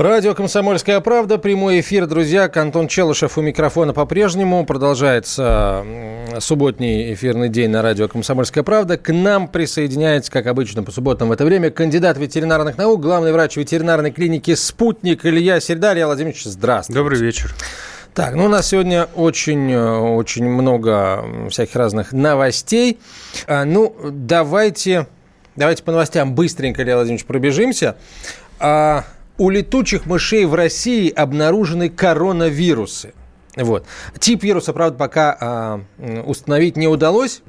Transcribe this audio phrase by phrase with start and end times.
[0.00, 2.50] Радио «Комсомольская правда», прямой эфир, друзья.
[2.54, 4.64] Антон Челышев у микрофона по-прежнему.
[4.64, 5.84] Продолжается
[6.38, 8.96] субботний эфирный день на радио «Комсомольская правда».
[8.96, 13.58] К нам присоединяется, как обычно, по субботам в это время, кандидат ветеринарных наук, главный врач
[13.58, 15.92] ветеринарной клиники «Спутник» Илья Середа.
[15.92, 16.98] Илья Владимирович, здравствуйте.
[16.98, 17.54] Добрый вечер.
[18.14, 22.98] Так, ну у нас сегодня очень, очень много всяких разных новостей.
[23.46, 25.08] А, ну, давайте,
[25.56, 27.96] давайте по новостям быстренько, Илья Владимирович, пробежимся.
[29.40, 33.14] У летучих мышей в России обнаружены коронавирусы.
[33.56, 33.86] Вот.
[34.18, 37.40] Тип вируса, правда, пока э, установить не удалось.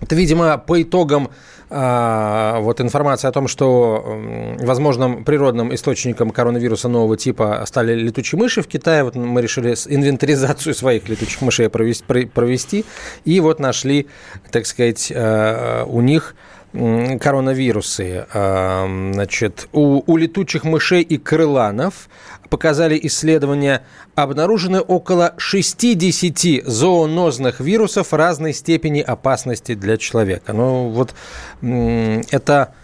[0.00, 1.30] Это, видимо, по итогам
[1.70, 4.16] э, вот информации о том, что
[4.60, 9.02] возможным природным источником коронавируса нового типа стали летучие мыши в Китае.
[9.02, 12.84] Вот мы решили инвентаризацию своих летучих мышей провести, провести
[13.24, 14.06] и вот нашли,
[14.52, 16.36] так сказать, э, у них
[16.72, 18.26] коронавирусы.
[18.32, 22.08] Значит, у, у летучих мышей и крыланов
[22.48, 23.82] показали исследования,
[24.14, 30.52] обнаружены около 60 зоонозных вирусов разной степени опасности для человека.
[30.52, 31.14] Ну, вот
[31.50, 32.74] это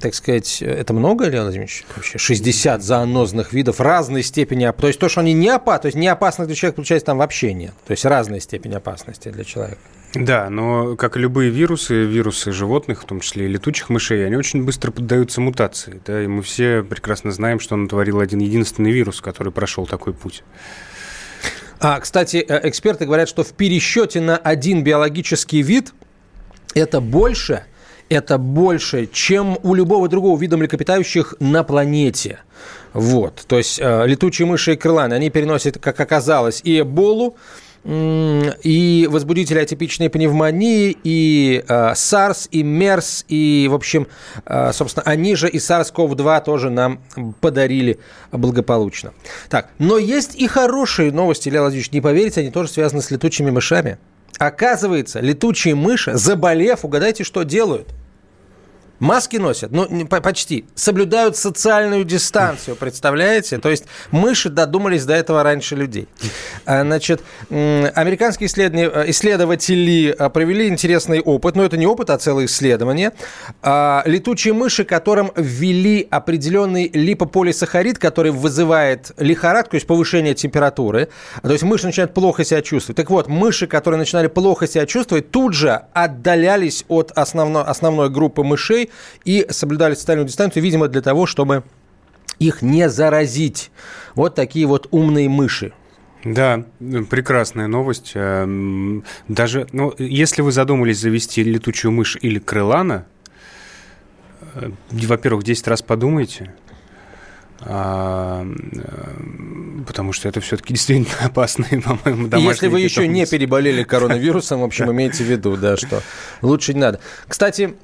[0.00, 2.18] так сказать, это много, Леонид Владимирович, вообще?
[2.18, 6.08] 60 зоонозных видов разной степени То есть то, что они не опасны, то есть не
[6.08, 7.72] опасны для человека, получается, там вообще нет.
[7.86, 9.80] То есть разная степень опасности для человека.
[10.14, 14.36] Да, но как и любые вирусы, вирусы животных, в том числе и летучих мышей, они
[14.36, 16.00] очень быстро поддаются мутации.
[16.04, 20.42] Да, и мы все прекрасно знаем, что натворил один единственный вирус, который прошел такой путь.
[21.78, 25.94] А, кстати, э, эксперты говорят, что в пересчете на один биологический вид
[26.74, 27.64] это больше,
[28.08, 32.40] это больше, чем у любого другого вида млекопитающих на планете.
[32.92, 37.36] Вот, то есть э, летучие мыши и крыланы, они переносят, как оказалось, и эболу,
[37.84, 44.06] и возбудители атипичной пневмонии, и э, SARS, и MERS, и, в общем,
[44.44, 47.00] э, собственно, они же и SARS-CoV-2 тоже нам
[47.40, 47.98] подарили
[48.32, 49.12] благополучно.
[49.48, 53.50] Так, но есть и хорошие новости, Илья Владимирович, не поверите, они тоже связаны с летучими
[53.50, 53.98] мышами.
[54.38, 57.88] Оказывается, летучие мыши, заболев, угадайте, что делают–
[59.00, 60.66] Маски носят, ну, почти.
[60.74, 63.56] Соблюдают социальную дистанцию, представляете?
[63.56, 66.06] То есть мыши додумались до этого раньше людей.
[66.66, 73.12] А, значит, американские исследователи а, провели интересный опыт, но это не опыт, а целое исследование.
[73.62, 81.08] А, летучие мыши, которым ввели определенный липополисахарид, который вызывает лихорадку, то есть повышение температуры.
[81.42, 82.98] То есть мыши начинают плохо себя чувствовать.
[82.98, 88.42] Так вот, мыши, которые начинали плохо себя чувствовать, тут же отдалялись от основной, основной группы
[88.42, 88.89] мышей,
[89.24, 91.64] и соблюдали социальную дистанцию, видимо, для того, чтобы
[92.38, 93.70] их не заразить.
[94.14, 95.72] Вот такие вот умные мыши.
[96.24, 98.12] Да, прекрасная новость.
[98.14, 103.06] Эм, даже, ну, если вы задумались завести летучую мышь или крылана,
[104.54, 106.52] э, во-первых, 10 раз подумайте,
[107.62, 113.82] а, э, потому что это все-таки действительно опасные, по-моему, домашние Если вы еще не переболели
[113.82, 116.02] коронавирусом, в общем, имейте в виду, да, что
[116.42, 117.00] лучше не надо.
[117.28, 117.76] Кстати,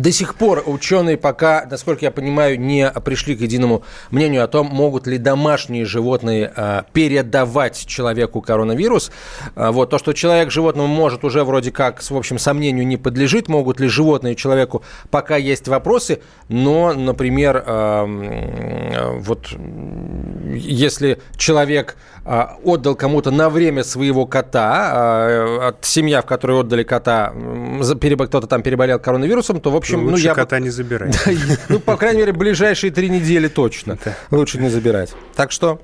[0.00, 4.66] до сих пор ученые пока, насколько я понимаю, не пришли к единому мнению о том,
[4.66, 9.10] могут ли домашние животные э, передавать человеку коронавирус.
[9.56, 13.48] Э, вот то, что человек животному может уже вроде как, в общем, сомнению не подлежит,
[13.48, 19.48] могут ли животные человеку, пока есть вопросы, но, например, э, вот
[20.54, 21.96] если человек
[22.64, 27.32] отдал кому-то на время своего кота, семья, в которой отдали кота,
[27.80, 31.18] кто-то там переболел коронавирусом, то, в общем, Лучше ну, я кота не забирать.
[31.68, 33.98] ну, по крайней мере, ближайшие три недели точно.
[34.30, 35.14] Лучше не забирать.
[35.34, 35.80] Так что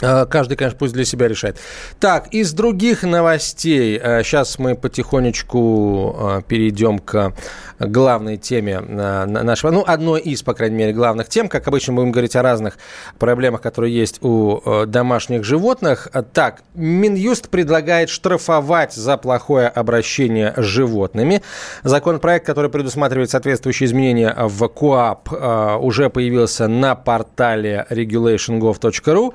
[0.00, 1.58] каждый, конечно, пусть для себя решает.
[1.98, 3.98] Так, из других новостей.
[3.98, 7.34] Сейчас э, мы потихонечку э, перейдем к
[7.78, 11.48] главной теме нашего, ну, одной из, по крайней мере, главных тем.
[11.48, 12.76] Как обычно, будем говорить о разных
[13.18, 16.08] проблемах, которые есть у домашних животных.
[16.34, 21.42] Так, Минюст предлагает штрафовать за плохое обращение с животными.
[21.82, 29.34] Законопроект, который предусматривает соответствующие изменения в КОАП, уже появился на портале regulation.gov.ru.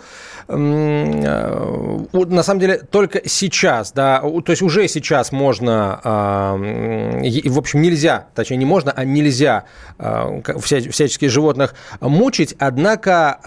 [0.57, 8.57] на самом деле только сейчас, да, то есть уже сейчас можно, в общем, нельзя, точнее
[8.57, 9.66] не можно, а нельзя
[9.98, 13.40] всяческих животных мучить, однако,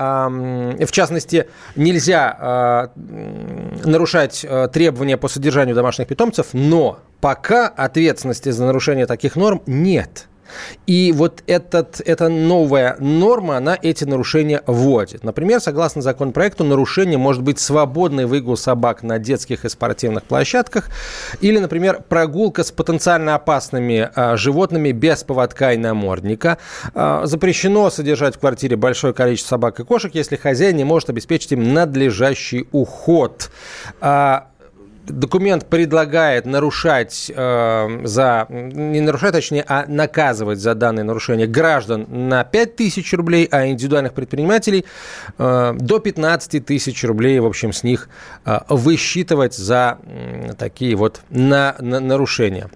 [0.79, 2.91] в частности, нельзя
[3.85, 10.29] нарушать требования по содержанию домашних питомцев, но пока ответственности за нарушение таких норм нет.
[10.87, 15.25] И вот этот, эта новая норма, она эти нарушения вводит.
[15.25, 20.91] Например, согласно законопроекту, нарушение может быть свободный выгул собак на детских и спортивных площадках
[21.41, 26.59] или, например, прогулка с потенциально опасными а, животными без поводка и намордника.
[26.95, 31.53] А, запрещено содержать в квартире большое количество собак и кошек, если хозяин не может обеспечить
[31.53, 33.51] им надлежащий уход.
[34.01, 34.49] А,
[35.09, 42.45] документ предлагает нарушать э, за, не нарушать, точнее, а наказывать за данное нарушение граждан на
[42.45, 44.85] 5 тысяч рублей, а индивидуальных предпринимателей
[45.39, 48.09] э, до 15 тысяч рублей, в общем, с них
[48.45, 52.69] э, высчитывать за э, такие вот на, на, нарушения.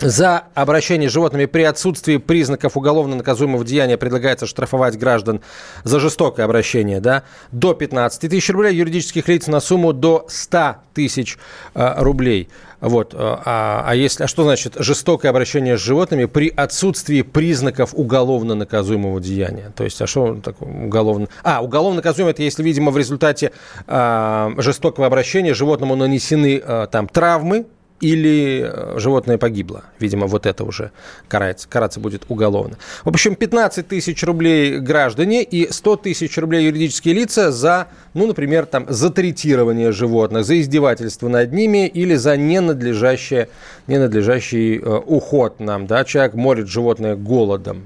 [0.00, 5.40] За обращение с животными при отсутствии признаков уголовно наказуемого деяния предлагается штрафовать граждан
[5.84, 11.38] за жестокое обращение да, до 15 тысяч рублей, юридических лиц на сумму до 100 тысяч
[11.74, 12.50] э, рублей.
[12.80, 13.14] Вот.
[13.14, 18.54] Э, а, а, если, а что значит жестокое обращение с животными при отсутствии признаков уголовно
[18.54, 19.72] наказуемого деяния?
[19.74, 21.28] То есть, а что такое уголовно?
[21.42, 23.52] А, уголовно наказуемое– это если, видимо, в результате
[23.86, 27.64] э, жестокого обращения животному нанесены э, там травмы,
[28.00, 29.84] или э, животное погибло.
[29.98, 30.90] Видимо, вот это уже
[31.28, 32.76] карается, караться будет уголовно.
[33.04, 38.66] В общем, 15 тысяч рублей граждане и 100 тысяч рублей юридические лица за, ну, например,
[38.66, 43.48] там, за третирование животных, за издевательство над ними или за ненадлежащее,
[43.86, 45.86] ненадлежащий э, уход нам.
[45.86, 46.04] Да?
[46.04, 47.82] Человек морит животное голодом.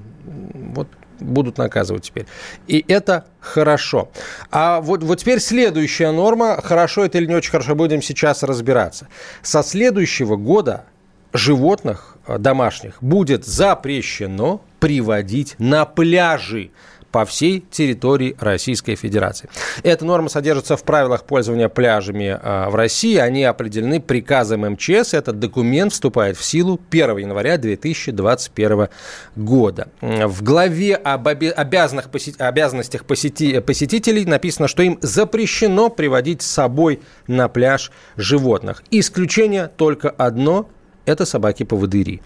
[0.53, 0.87] Вот
[1.21, 2.25] будут наказывать теперь.
[2.67, 4.11] И это хорошо.
[4.51, 9.07] А вот, вот теперь следующая норма, хорошо это или не очень хорошо, будем сейчас разбираться.
[9.41, 10.85] Со следующего года
[11.33, 16.71] животных э, домашних будет запрещено приводить на пляжи
[17.11, 19.49] по всей территории Российской Федерации.
[19.83, 23.17] Эта норма содержится в правилах пользования пляжами а, в России.
[23.17, 25.13] Они определены приказом МЧС.
[25.13, 28.87] Этот документ вступает в силу 1 января 2021
[29.35, 29.89] года.
[30.01, 37.91] В главе об обязанных обязанностях посетителей написано, что им запрещено приводить с собой на пляж
[38.17, 38.83] животных.
[38.91, 40.69] Исключение только одно–
[41.05, 42.21] это собаки-поводыри.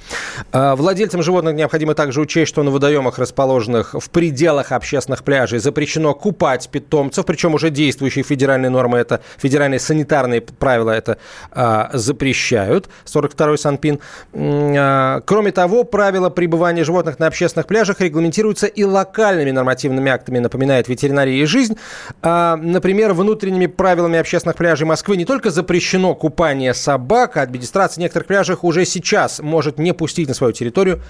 [0.51, 6.13] А, владельцам животных необходимо также учесть, что на водоемах, расположенных в пределах общественных пляжей, запрещено
[6.13, 11.18] купать питомцев, причем уже действующие федеральные нормы, это федеральные санитарные правила это
[11.51, 14.00] а, запрещают, 42-й Санпин.
[14.33, 20.88] А, кроме того, правила пребывания животных на общественных пляжах регламентируются и локальными нормативными актами, напоминает
[20.88, 21.77] ветеринария и жизнь.
[22.22, 28.27] А, например, внутренними правилами общественных пляжей Москвы не только запрещено купание собак, а администрация некоторых
[28.27, 31.02] пляжей уже сейчас может не пустить на свою территорию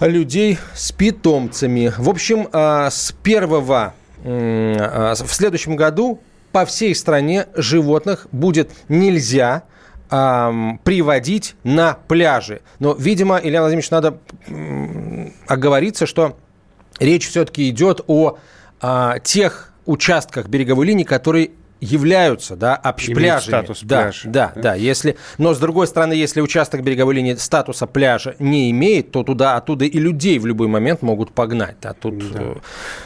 [0.00, 1.92] людей с питомцами.
[1.96, 3.94] В общем, а, с первого
[4.24, 6.20] а, в следующем году
[6.52, 9.64] по всей стране животных будет нельзя
[10.08, 12.62] приводить на пляжи.
[12.78, 14.18] Но, видимо, Илья Владимирович, надо
[15.46, 16.38] оговориться, что
[16.98, 18.38] речь все-таки идет о
[18.80, 23.06] а, тех участках береговой линии, которые являются, да, общ...
[23.06, 23.48] пляжами.
[23.48, 24.22] статус да, пляж.
[24.24, 24.74] Да, да, да.
[24.74, 29.56] Если, но с другой стороны, если участок береговой линии статуса пляжа не имеет, то туда,
[29.56, 31.76] оттуда и людей в любой момент могут погнать.
[31.82, 32.18] А тут...
[32.32, 32.40] Да.
[32.40, 32.54] Э,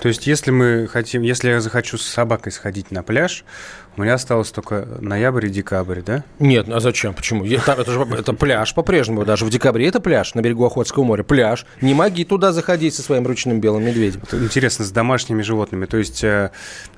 [0.01, 3.45] то есть, если мы хотим, если я захочу с собакой сходить на пляж,
[3.97, 6.25] у меня осталось только ноябрь и декабрь, да?
[6.39, 7.13] Нет, а зачем?
[7.13, 7.45] Почему?
[7.67, 9.25] Там, это же это пляж по-прежнему.
[9.25, 11.23] Даже в декабре это пляж на берегу Охотского моря.
[11.23, 11.67] Пляж.
[11.83, 14.23] Не моги туда заходить со своим ручным белым медведем.
[14.33, 15.85] Интересно, с домашними животными.
[15.85, 16.51] То есть э,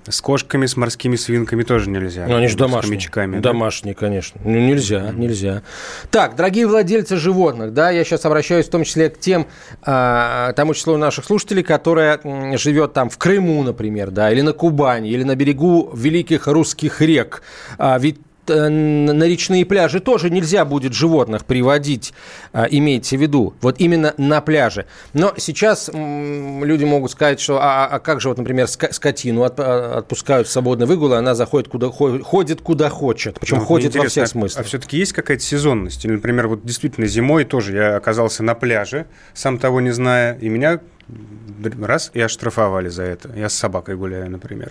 [0.07, 2.27] с кошками, с морскими свинками тоже нельзя.
[2.29, 3.01] Ну, они же домашние.
[3.01, 4.01] С домашние, да?
[4.01, 4.41] конечно.
[4.45, 5.63] Ну, нельзя, нельзя.
[6.11, 9.47] Так, дорогие владельцы животных, да, я сейчас обращаюсь в том числе к тем,
[9.85, 12.21] э, тому числу наших слушателей, которые
[12.57, 17.01] живет там в Крыму, например, да, или на Кубани, или на берегу великих русских русских
[17.01, 17.43] рек.
[17.79, 22.13] А ведь э, на речные пляжи тоже нельзя будет животных приводить,
[22.53, 24.87] а, имейте в виду, вот именно на пляже.
[25.15, 30.47] Но сейчас люди могут сказать, что а, а как же вот, например, скотину а, отпускают
[30.49, 34.29] в свободный выгул, и она заходит куда ходит куда хочет, причем ну, ходит во всех
[34.29, 34.65] смыслах.
[34.65, 36.05] А все-таки есть какая-то сезонность?
[36.05, 40.49] Или, например, вот действительно зимой тоже я оказался на пляже, сам того не зная, и
[40.49, 40.81] меня
[41.83, 43.31] раз и оштрафовали за это.
[43.37, 44.71] Я с собакой гуляю, например.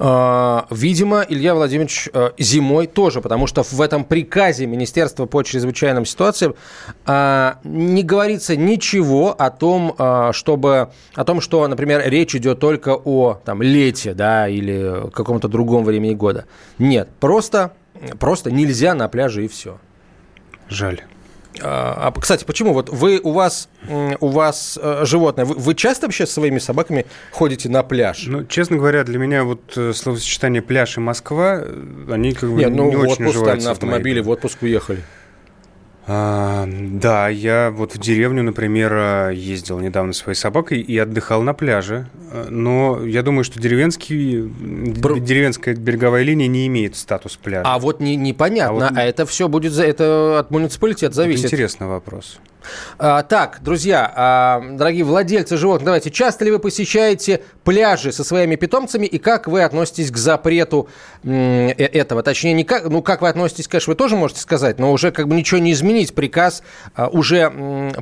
[0.00, 6.04] А, видимо, Илья Владимирович э, зимой тоже, потому что в этом приказе Министерства по чрезвычайным
[6.04, 6.54] ситуациям
[7.04, 12.94] а, не говорится ничего о том, а, чтобы, о том, что, например, речь идет только
[12.94, 16.44] о там, лете да, или каком-то другом времени года.
[16.78, 17.72] Нет, просто,
[18.20, 19.78] просто нельзя на пляже и все.
[20.68, 21.02] Жаль.
[21.62, 22.72] А, а, кстати, почему?
[22.72, 23.68] Вот вы у вас
[24.20, 25.44] у вас э, животное.
[25.44, 28.24] Вы, вы часто вообще со своими собаками ходите на пляж?
[28.26, 32.58] Ну, честно говоря, для меня вот э, словосочетание пляж и Москва, э, они как бы
[32.58, 35.02] Нет, ну, не в очень отпуск, там, на автомобиле в отпуск уехали.
[36.10, 41.52] А, да, я вот в деревню, например, а, ездил недавно своей собакой и отдыхал на
[41.52, 42.08] пляже.
[42.48, 45.20] Но я думаю, что деревенский, Бр...
[45.20, 47.64] деревенская береговая линия не имеет статус пляжа.
[47.66, 48.98] А вот не, непонятно, а, вот...
[48.98, 51.44] а это все будет за это от муниципалитета зависит.
[51.44, 52.40] Это интересный вопрос.
[52.98, 58.56] А, так, друзья, а, дорогие владельцы животных, давайте, часто ли вы посещаете пляжи со своими
[58.56, 60.88] питомцами и как вы относитесь к запрету
[61.22, 62.22] э, этого?
[62.22, 65.28] Точнее, не как, ну, как вы относитесь, конечно, вы тоже можете сказать, но уже как
[65.28, 66.14] бы ничего не изменить.
[66.14, 66.62] Приказ
[66.94, 67.52] а, уже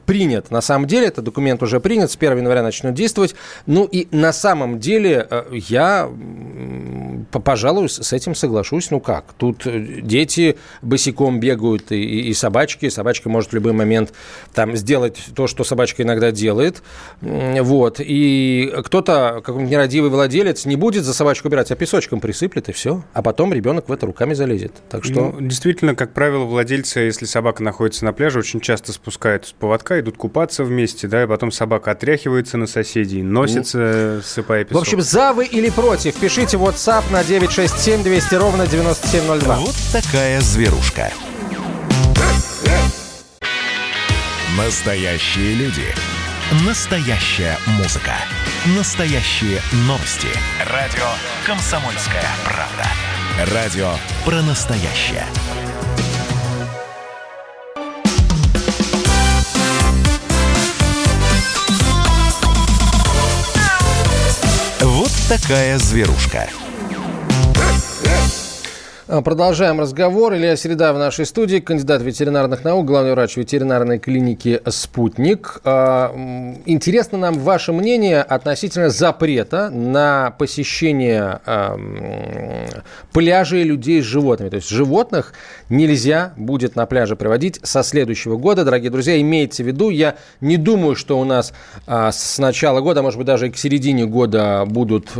[0.06, 0.50] принят.
[0.50, 3.34] На самом деле, этот документ уже принят, с 1 января начнет действовать.
[3.66, 6.10] Ну и на самом деле э, я,
[7.30, 8.90] пожалуй, с этим соглашусь.
[8.90, 9.32] Ну как?
[9.36, 12.88] Тут э, дети босиком бегают и, и собачки.
[12.88, 14.12] Собачка может в любой момент
[14.54, 16.82] там сделать то, что собачка иногда делает.
[17.20, 18.00] Вот.
[18.00, 23.04] И кто-то, какой-нибудь нерадивый владелец, не будет за собачку убирать, а песочком присыплет, и все.
[23.12, 24.72] А потом ребенок в это руками залезет.
[24.88, 25.32] Так что...
[25.32, 30.00] Ну, действительно, как правило, владельцы, если собака находится на пляже, очень часто спускают с поводка,
[30.00, 34.78] идут купаться вместе, да, и потом собака отряхивается на соседей, носится, сыпая песок.
[34.78, 39.56] В общем, за вы или против, пишите WhatsApp на 967 200 ровно 9702.
[39.56, 41.10] Вот такая зверушка.
[44.56, 45.84] Настоящие люди.
[46.66, 48.14] Настоящая музыка.
[48.76, 50.28] Настоящие новости.
[50.72, 51.06] Радио
[51.44, 53.52] «Комсомольская правда».
[53.52, 53.90] Радио
[54.24, 55.26] про настоящее.
[65.28, 66.48] Такая зверушка.
[69.08, 70.34] А, продолжаем разговор.
[70.34, 75.60] Илья Середа в нашей студии, кандидат ветеринарных наук, главный врач ветеринарной клиники «Спутник».
[75.62, 76.12] А,
[76.66, 81.40] интересно нам ваше мнение относительно запрета на посещение
[83.12, 84.48] пляжей людей с животными.
[84.48, 85.34] То есть животных
[85.68, 88.64] нельзя будет на пляже приводить со следующего года.
[88.64, 91.52] Дорогие друзья, имейте в виду, я не думаю, что у нас
[91.86, 95.10] а, с начала года, может быть, даже к середине года будут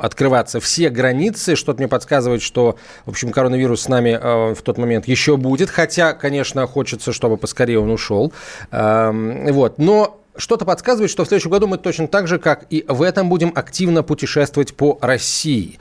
[0.00, 1.56] открываться все границы.
[1.56, 2.76] Что-то мне подсказывает, что
[3.08, 7.38] в общем, коронавирус с нами э, в тот момент еще будет, хотя, конечно, хочется, чтобы
[7.38, 8.34] поскорее он ушел.
[8.70, 9.78] Эм, вот.
[9.78, 13.28] Но что-то подсказывает, что в следующем году мы точно так же, как и в этом,
[13.28, 15.78] будем активно путешествовать по России.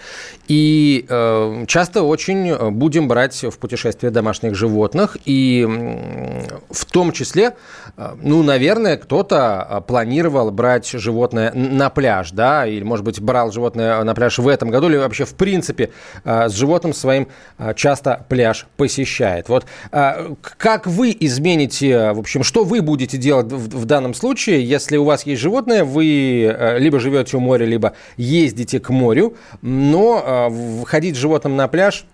[0.48, 5.18] И э, часто очень будем брать в путешествие домашних животных.
[5.26, 7.56] И э, в том числе,
[7.96, 14.04] э, ну, наверное, кто-то планировал брать животное на пляж, да, или, может быть, брал животное
[14.04, 15.92] на пляж в этом году, или вообще, в принципе,
[16.24, 19.50] э, с животным своим э, часто пляж посещает.
[19.50, 24.47] Вот э, как вы измените, в общем, что вы будете делать в данном случае?
[24.48, 28.90] Случае, если у вас есть животное, вы э, либо живете у моря, либо ездите к
[28.90, 32.06] морю, но э, ходить с животным на пляж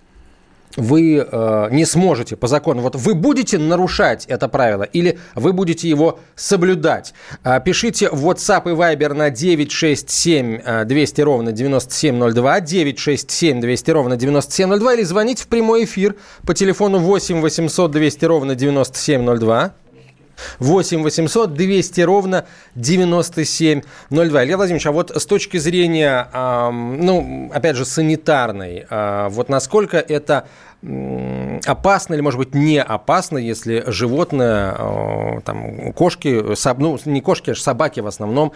[0.76, 2.82] вы э, не сможете по закону.
[2.82, 7.14] Вот вы будете нарушать это правило или вы будете его соблюдать?
[7.44, 14.94] Э, пишите в WhatsApp и Viber на 967 200 ровно 9702, 967 200 ровно 9702
[14.96, 16.16] или звоните в прямой эфир
[16.48, 19.74] по телефону 8 800 200 ровно 9702.
[20.60, 22.46] 8 800 200 ровно
[22.76, 24.44] 9702.
[24.44, 26.28] Илья Владимирович, а вот с точки зрения,
[26.72, 30.48] ну, опять же, санитарной, а, вот насколько это
[31.66, 36.44] опасно или, может быть, не опасно, если животное, э, там, кошки,
[36.78, 38.52] ну, не кошки, а собаки в основном,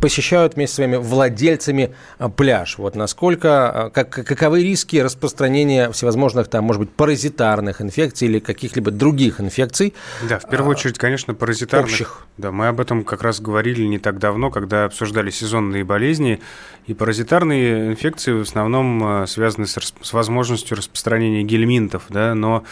[0.00, 2.76] посещают вместе с своими владельцами э, пляж.
[2.76, 8.90] Вот насколько, э, как, каковы риски распространения всевозможных, там, может быть, паразитарных инфекций или каких-либо
[8.90, 9.94] других инфекций?
[10.28, 11.90] Да, в первую очередь, конечно, паразитарных.
[11.90, 12.26] Общих.
[12.36, 16.40] Да, мы об этом как раз говорили не так давно, когда обсуждали сезонные болезни.
[16.86, 22.64] И паразитарные инфекции в основном связаны с, с возможностью распространения гельминтов, да, но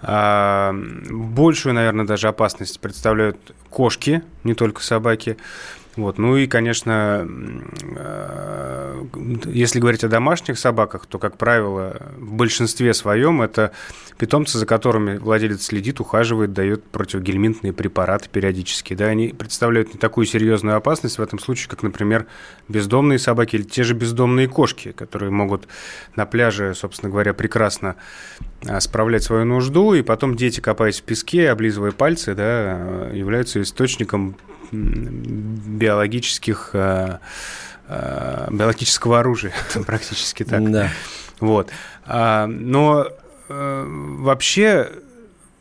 [0.00, 0.72] а,
[1.10, 5.36] большую, наверное, даже опасность представляют кошки, не только собаки.
[5.98, 6.16] Вот.
[6.16, 7.28] Ну и, конечно,
[9.46, 13.72] если говорить о домашних собаках, то, как правило, в большинстве своем это
[14.16, 18.94] питомцы, за которыми владелец следит, ухаживает, дает противогельминтные препараты периодически.
[18.94, 22.26] Да, они представляют не такую серьезную опасность в этом случае, как, например,
[22.68, 25.66] бездомные собаки или те же бездомные кошки, которые могут
[26.14, 27.96] на пляже, собственно говоря, прекрасно
[28.68, 34.36] а, справлять свою нужду, и потом дети, копаясь в песке, облизывая пальцы, да, являются источником
[34.72, 37.20] биологических а,
[37.86, 39.52] а, биологического оружия,
[39.86, 40.70] практически так.
[40.70, 40.90] Да.
[41.40, 41.70] Вот.
[42.06, 43.06] Но
[43.48, 43.84] э,
[44.18, 44.90] вообще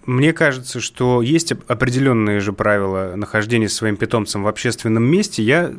[0.07, 5.43] мне кажется, что есть определенные же правила нахождения своим питомцем в общественном месте.
[5.43, 5.73] Я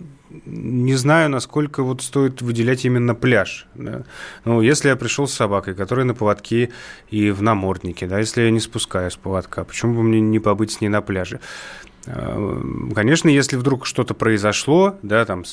[0.45, 3.67] не знаю, насколько вот стоит выделять именно пляж.
[3.75, 4.03] Да.
[4.45, 6.69] Ну, если я пришел с собакой, которая на поводке
[7.09, 10.73] и в наморднике, да, если я не спускаю с поводка, почему бы мне не побыть
[10.73, 11.41] с ней на пляже?
[12.09, 12.63] Э,
[12.95, 15.45] конечно, если вдруг что-то произошло, да, там,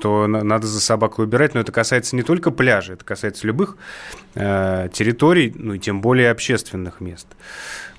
[0.00, 3.76] то надо за собакой убирать, но это касается не только пляжа, это касается любых
[4.34, 7.26] э, территорий, ну и тем более общественных мест.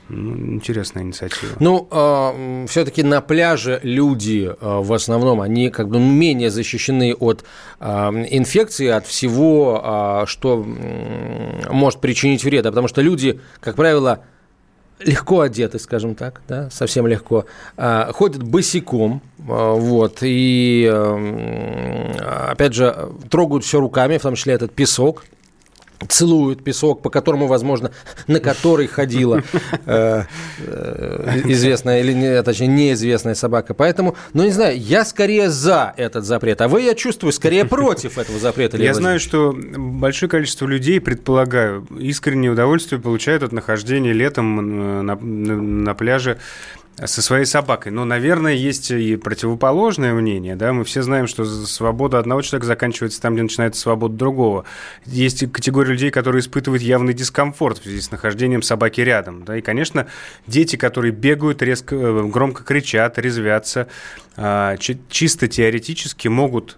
[0.07, 1.53] Ну, интересная инициатива.
[1.59, 7.43] Ну, э, все-таки на пляже люди э, в основном, они как бы менее защищены от
[7.79, 7.85] э,
[8.29, 14.23] инфекции, от всего, э, что э, может причинить вред, потому что люди, как правило,
[15.03, 17.45] легко одеты, скажем так, да, совсем легко,
[17.77, 20.91] а, ходят босиком, а, вот, и,
[22.47, 25.23] опять же, трогают все руками, в том числе этот песок,
[26.07, 27.91] целуют песок, по которому, возможно,
[28.27, 29.43] на который ходила
[29.85, 30.23] э,
[30.59, 33.73] э, известная или не, точнее неизвестная собака.
[33.73, 38.17] Поэтому, ну не знаю, я скорее за этот запрет, а вы, я чувствую, скорее против
[38.17, 38.77] этого запрета.
[38.77, 45.15] Я знаю, что большое количество людей, предполагаю, искреннее удовольствие получают от нахождения летом э, на,
[45.15, 46.37] на пляже
[46.97, 47.91] со своей собакой.
[47.91, 50.55] Но, наверное, есть и противоположное мнение.
[50.55, 50.73] Да?
[50.73, 54.65] Мы все знаем, что свобода одного человека заканчивается там, где начинается свобода другого.
[55.05, 59.43] Есть категория людей, которые испытывают явный дискомфорт в связи с нахождением собаки рядом.
[59.45, 59.57] Да?
[59.57, 60.07] И, конечно,
[60.47, 63.87] дети, которые бегают, резко, э, громко кричат, резвятся,
[64.37, 66.77] а, чисто теоретически могут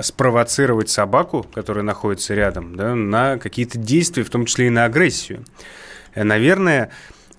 [0.00, 5.44] спровоцировать собаку, которая находится рядом, да, на какие-то действия, в том числе и на агрессию.
[6.14, 6.90] Э, наверное,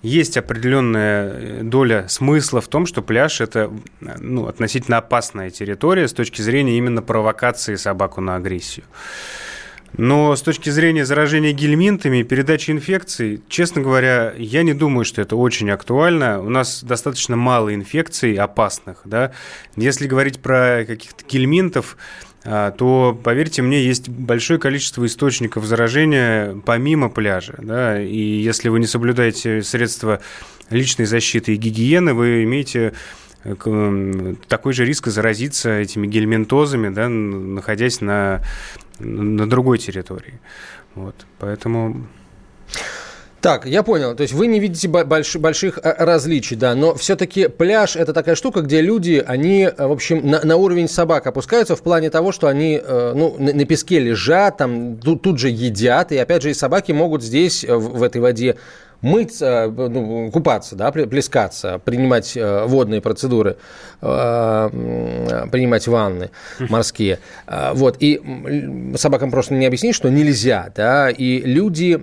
[0.04, 6.12] есть определенная э, доля смысла в том, что пляж– это ну, относительно опасная территория с
[6.12, 8.84] точки зрения именно провокации собаку на агрессию.
[9.96, 15.22] Но с точки зрения заражения гельминтами и передачи инфекций, честно говоря, я не думаю, что
[15.22, 16.42] это очень актуально.
[16.42, 19.02] У нас достаточно мало инфекций опасных.
[19.04, 19.32] Да?
[19.76, 21.96] Если говорить про каких-то гельминтов,
[22.44, 27.54] то, поверьте мне, есть большое количество источников заражения помимо пляжа.
[27.58, 28.00] Да?
[28.00, 30.20] И если вы не соблюдаете средства
[30.68, 32.92] личной защиты и гигиены, вы имеете
[33.44, 38.42] э, такой же риск заразиться этими гельминтозами, да, находясь на,
[38.98, 40.38] на другой территории.
[40.94, 41.26] Вот.
[41.38, 42.06] Поэтому
[43.44, 44.14] так, я понял.
[44.14, 48.36] То есть вы не видите больш, больших э, различий, да, но все-таки пляж это такая
[48.36, 52.32] штука, где люди, они, э, в общем, на, на уровень собак опускаются в плане того,
[52.32, 56.40] что они, э, ну, на, на песке лежат, там тут, тут же едят, и опять
[56.40, 58.56] же и собаки могут здесь в, в этой воде
[59.02, 63.58] мыться, ну, купаться, да, плескаться, принимать водные процедуры,
[64.00, 67.18] принимать ванны морские.
[67.74, 67.98] Вот.
[68.00, 68.22] И
[68.96, 72.00] собакам просто не объяснить, что нельзя, да, и люди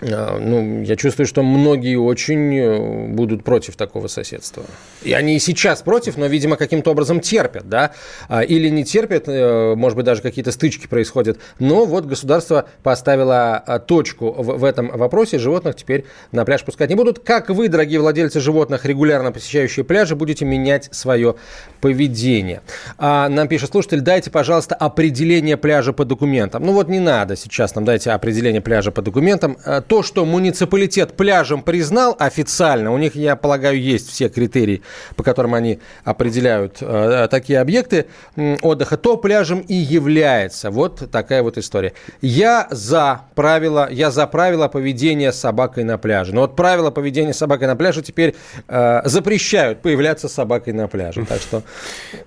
[0.00, 4.62] ну, я чувствую, что многие очень э, будут против такого соседства.
[5.02, 7.92] И они и сейчас против, но, видимо, каким-то образом терпят, да,
[8.28, 11.38] а, или не терпят, э, может быть, даже какие-то стычки происходят.
[11.58, 16.96] Но вот государство поставило а, точку в, этом вопросе, животных теперь на пляж пускать не
[16.96, 17.18] будут.
[17.18, 21.34] Как вы, дорогие владельцы животных, регулярно посещающие пляжи, будете менять свое
[21.80, 22.62] поведение?
[22.98, 26.64] А, нам пишет слушатель, дайте, пожалуйста, определение пляжа по документам.
[26.64, 29.56] Ну вот не надо сейчас нам дайте определение пляжа по документам
[29.88, 34.82] то, что муниципалитет пляжем признал официально, у них, я полагаю, есть все критерии,
[35.16, 40.70] по которым они определяют э, такие объекты отдыха, то пляжем и является.
[40.70, 41.94] Вот такая вот история.
[42.20, 46.34] Я за правила, я за правила поведения с собакой на пляже.
[46.34, 48.36] Но вот правила поведения с собакой на пляже теперь
[48.68, 51.24] э, запрещают появляться с собакой на пляже.
[51.24, 51.62] Так что...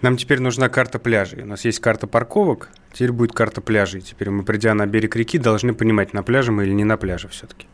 [0.02, 1.44] Нам теперь нужна карта пляжей.
[1.44, 4.02] У нас есть карта парковок, теперь будет карта пляжей.
[4.02, 7.28] Теперь мы, придя на берег реки, должны понимать, на пляже мы или не на пляже
[7.28, 7.68] все-таки.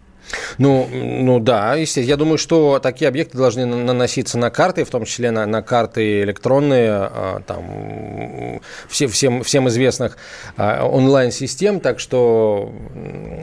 [0.58, 2.10] Ну, ну да, естественно.
[2.10, 6.22] Я думаю, что такие объекты должны наноситься на карты, в том числе на, на карты
[6.22, 10.18] электронные, а, там, все, всем, всем известных
[10.56, 11.80] а, онлайн-систем.
[11.80, 12.72] Так что,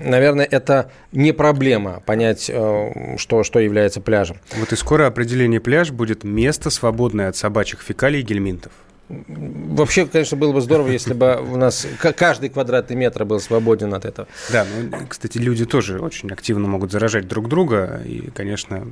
[0.04, 4.38] наверное, это не проблема понять, э, что, что является пляжем.
[4.56, 8.72] Вот и скоро определение пляж будет место, свободное от собачьих фекалий и гельминтов.
[9.08, 11.86] Вообще, конечно, было бы здорово, если бы у нас
[12.16, 14.28] каждый квадратный метр был свободен от этого.
[14.50, 18.86] Да, ну, кстати, люди тоже очень активно могут заражать друг друга, и, конечно,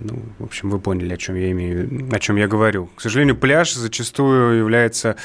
[0.00, 2.88] ну, в общем, вы поняли, о чем я имею, о чем я говорю.
[2.96, 5.16] К сожалению, пляж зачастую является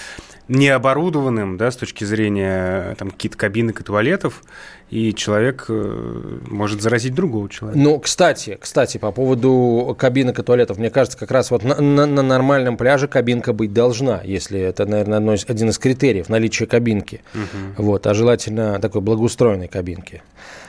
[0.47, 4.43] необорудованным, да, с точки зрения там какие-то кабинок и туалетов,
[4.89, 7.79] и человек э, может заразить другого человека.
[7.79, 12.05] Ну, кстати, кстати, по поводу кабинок и туалетов, мне кажется, как раз вот на, на,
[12.05, 16.65] на нормальном пляже кабинка быть должна, если это, наверное, одно из, один из критериев наличия
[16.65, 17.21] кабинки.
[17.33, 17.83] Угу.
[17.83, 20.21] Вот, а желательно такой благоустроенной кабинки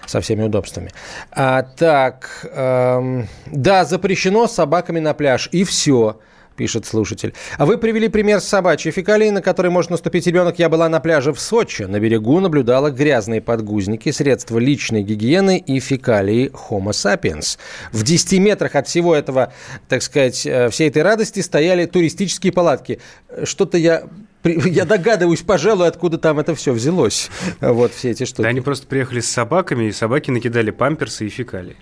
[0.07, 0.93] со всеми удобствами.
[1.31, 6.19] А, так, эм, да, запрещено с собаками на пляж, и все
[6.57, 7.35] пишет слушатель.
[7.59, 10.59] А вы привели пример с собачьей фекалией, на которой может наступить ребенок.
[10.59, 11.83] Я была на пляже в Сочи.
[11.83, 17.59] На берегу наблюдала грязные подгузники, средства личной гигиены и фекалии Homo sapiens.
[17.93, 19.53] В 10 метрах от всего этого,
[19.89, 23.01] так сказать, э, всей этой радости стояли туристические палатки.
[23.45, 24.05] Что-то я
[24.45, 27.31] я догадываюсь, пожалуй, откуда там это все взялось.
[27.61, 28.43] Вот все эти штуки.
[28.43, 31.77] Да, они просто приехали с собаками, и собаки накидали памперсы и фекалии.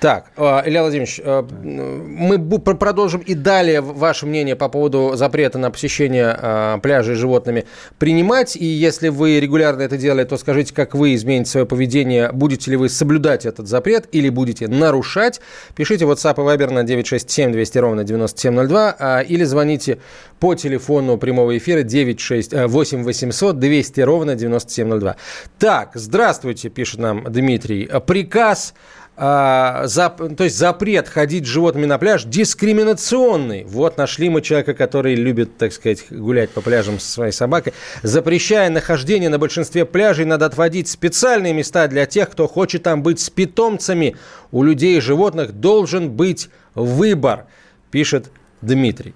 [0.00, 5.70] Так, а, Илья Владимирович, а, мы продолжим и далее ваше мнение по поводу запрета на
[5.70, 7.64] посещение а, пляжей животными
[7.98, 8.56] принимать.
[8.56, 12.30] И если вы регулярно это делали, то скажите, как вы измените свое поведение.
[12.32, 15.40] Будете ли вы соблюдать этот запрет или будете нарушать?
[15.74, 19.98] Пишите WhatsApp и Viber на 967 200 ровно 9702 или звоните
[20.38, 25.16] по телефону прямого эфира 96, 8 800 200 ровно 9702.
[25.58, 27.88] Так, здравствуйте, пишет нам Дмитрий.
[28.06, 28.74] Приказ
[29.18, 33.64] а, зап, то есть запрет ходить с животными на пляж дискриминационный.
[33.64, 37.72] Вот нашли мы человека, который любит, так сказать, гулять по пляжам со своей собакой.
[38.02, 43.18] Запрещая нахождение на большинстве пляжей, надо отводить специальные места для тех, кто хочет там быть
[43.18, 44.16] с питомцами.
[44.52, 47.46] У людей и животных должен быть выбор,
[47.90, 49.14] пишет Дмитрий.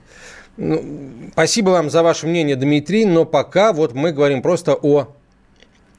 [0.57, 0.83] Ну,
[1.33, 5.15] спасибо вам за ваше мнение, Дмитрий, но пока вот мы говорим просто о,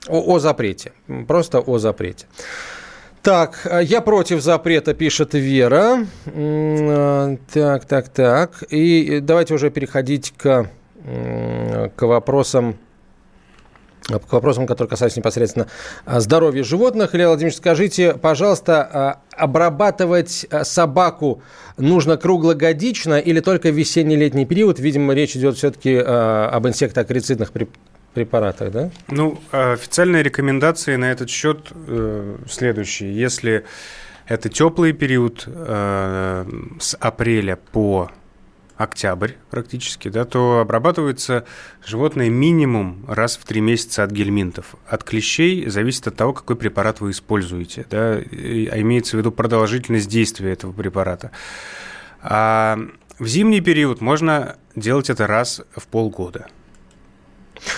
[0.08, 0.92] о, о запрете.
[1.28, 2.26] Просто о запрете.
[3.22, 6.08] Так, э, я против запрета, пишет Вера.
[6.26, 8.64] Э, так, так, так.
[8.70, 10.70] И давайте уже переходить к,
[11.96, 12.78] к вопросам
[14.28, 15.68] к вопросам, которые касаются непосредственно
[16.08, 17.14] э, здоровья животных.
[17.14, 21.44] Илья Владимирович, скажите, пожалуйста, обрабатывать собаку
[21.78, 24.80] нужно круглогодично или только в весенне-летний период?
[24.80, 27.52] Видимо, речь идет все-таки об инсектоакарицидных
[28.13, 28.91] препаратах, да?
[29.10, 33.15] Ну, официальные рекомендации на этот счет э, следующие.
[33.15, 33.65] Если
[34.28, 36.45] это теплый период э,
[36.80, 38.12] с апреля по
[38.78, 41.45] октябрь практически, да, то обрабатывается
[41.86, 44.76] животное минимум раз в три месяца от гельминтов.
[44.88, 50.10] От клещей зависит от того, какой препарат вы используете, да, а имеется в виду продолжительность
[50.10, 51.32] действия этого препарата.
[52.21, 52.80] А
[53.19, 56.47] в зимний период можно делать это раз в полгода–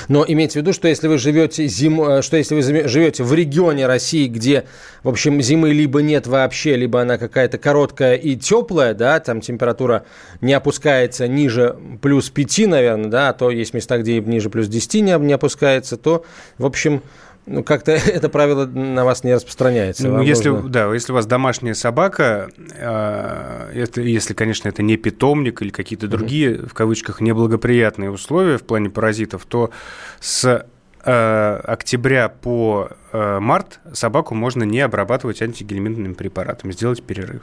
[0.07, 2.01] но имейте в виду, что если вы живете зим...
[2.01, 4.65] Э, что если вы живете в регионе России, где,
[5.03, 10.05] в общем, зимы либо нет вообще, либо она какая-то короткая и теплая, да, там температура
[10.41, 14.93] не опускается ниже плюс 5, наверное, да, а то есть места, где ниже плюс 10
[14.95, 16.25] не, не опускается, то,
[16.57, 17.01] в общем,
[17.45, 20.07] ну, как-то это правило на вас не распространяется.
[20.07, 20.69] Ну, если, нужно...
[20.69, 26.07] Да, если у вас домашняя собака, э, это, если, конечно, это не питомник или какие-то
[26.07, 26.69] другие, mm-hmm.
[26.69, 29.71] в кавычках, неблагоприятные условия в плане паразитов, то
[30.19, 30.65] с
[31.03, 37.41] э, октября по э, март собаку можно не обрабатывать антигельминтными препаратами, сделать перерыв.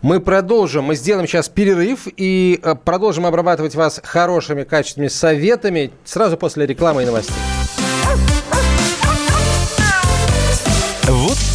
[0.00, 6.36] Мы продолжим, мы сделаем сейчас перерыв и э, продолжим обрабатывать вас хорошими, качественными советами сразу
[6.36, 7.36] после рекламы и новостей.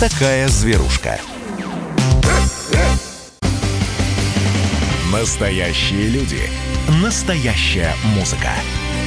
[0.01, 1.19] Такая зверушка.
[5.13, 6.41] Настоящие люди.
[7.03, 8.49] Настоящая музыка.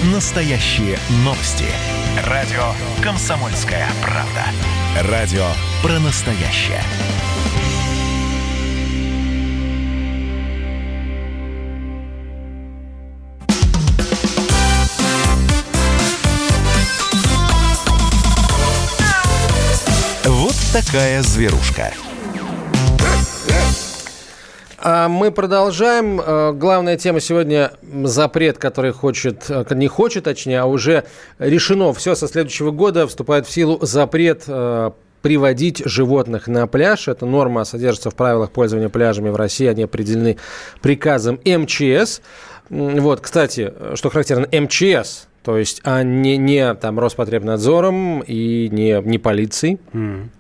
[0.04, 1.64] Настоящие новости.
[2.28, 2.62] Радио
[3.02, 5.10] «Комсомольская правда».
[5.10, 5.48] Радио
[5.82, 6.80] про настоящее.
[20.74, 21.92] Такая зверушка.
[24.76, 26.20] А мы продолжаем.
[26.20, 27.70] Э, главная тема сегодня
[28.02, 31.04] запрет, который хочет, э, не хочет, точнее, а уже
[31.38, 31.92] решено.
[31.92, 34.46] Все со следующего года вступает в силу запрет
[35.22, 37.06] приводить животных на пляж.
[37.06, 39.68] Эта норма содержится в правилах пользования пляжами в России.
[39.68, 40.38] Они определены
[40.82, 42.20] приказом МЧС.
[42.68, 49.18] Вот, кстати, что характерно, МЧС, то есть, а не, не там Роспотребнадзором и не, не
[49.18, 49.78] полицией.
[49.92, 50.30] Mm.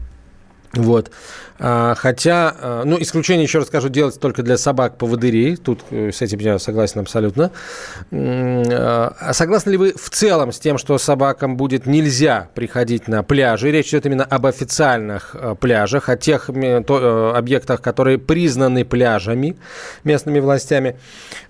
[0.76, 1.10] Вот.
[1.58, 5.56] А, хотя, а, ну, исключение, еще раз скажу, делать только для собак-поводырей.
[5.56, 7.52] Тут э, с этим я согласен абсолютно.
[8.10, 13.70] А согласны ли вы в целом с тем, что собакам будет нельзя приходить на пляжи?
[13.70, 19.56] Речь идет именно об официальных э, пляжах, о тех э, объектах, которые признаны пляжами
[20.02, 20.96] местными властями.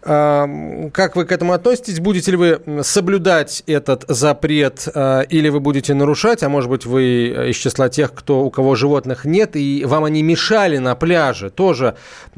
[0.03, 1.99] Как вы к этому относитесь?
[1.99, 6.43] Будете ли вы соблюдать этот запрет или вы будете нарушать?
[6.43, 10.23] А может быть, вы из числа тех, кто, у кого животных нет, и вам они
[10.23, 11.51] мешали на пляже.
[11.51, 11.97] Тоже,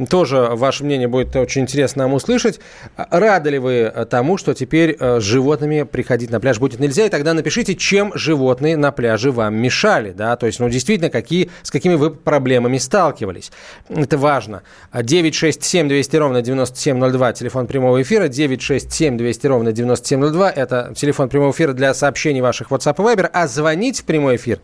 [0.08, 2.60] тоже ваше мнение будет очень интересно нам услышать.
[2.96, 7.06] Рады ли вы тому, что теперь э, с животными приходить на пляж будет нельзя?
[7.06, 10.12] И тогда напишите, чем животные на пляже вам мешали.
[10.12, 10.36] Да?
[10.36, 13.50] То есть, ну, действительно, какие, с какими вы проблемами сталкивались.
[13.88, 14.62] Это важно.
[14.94, 18.28] 967 200 ровно 9702, телефон прямого эфира.
[18.28, 23.30] 967 200 ровно 9702, это телефон прямого эфира для сообщений ваших WhatsApp и Viber.
[23.32, 24.60] А звонить в прямой эфир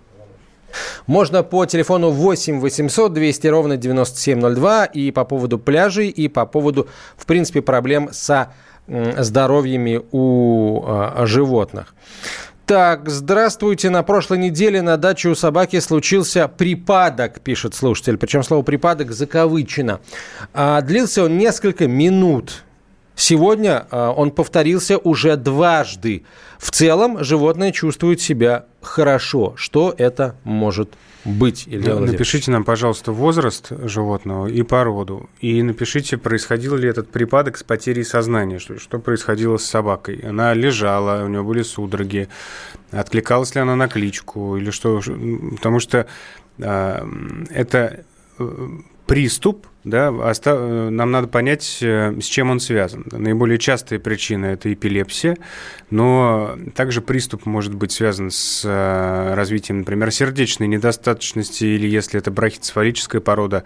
[1.07, 6.89] можно по телефону 8 800 200 ровно 9702 и по поводу пляжей, и по поводу,
[7.17, 8.53] в принципе, проблем со
[8.89, 11.95] здоровьями у э, животных.
[12.67, 13.91] Так, здравствуйте.
[13.91, 18.17] На прошлой неделе на даче у собаки случился припадок, пишет слушатель.
[18.17, 20.01] Причем слово припадок закавычено.
[20.55, 22.65] А, длился он несколько минут.
[23.15, 26.25] Сегодня а, он повторился уже дважды.
[26.59, 29.55] В целом животное чувствует себя хорошо.
[29.57, 30.91] Что это может
[31.25, 35.31] быть, Илья Напишите нам, пожалуйста, возраст животного и породу.
[35.41, 40.21] И напишите, происходил ли этот припадок с потерей сознания, что, что происходило с собакой.
[40.25, 42.29] Она лежала, у нее были судороги,
[42.91, 45.01] откликалась ли она на кличку, или что.
[45.57, 46.07] Потому что
[46.59, 47.07] э,
[47.51, 48.05] это
[49.07, 53.05] приступ, да, нам надо понять, э, с чем он связан.
[53.11, 55.37] Наиболее частые причины– это эпилепсия,
[55.91, 62.31] но также приступ может быть связан с э, развитием, например, сердечной недостаточности, или если это
[62.31, 63.65] брахицефалическая порода,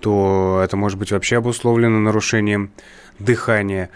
[0.00, 2.70] то это может быть вообще обусловлено нарушением
[3.18, 3.88] дыхания.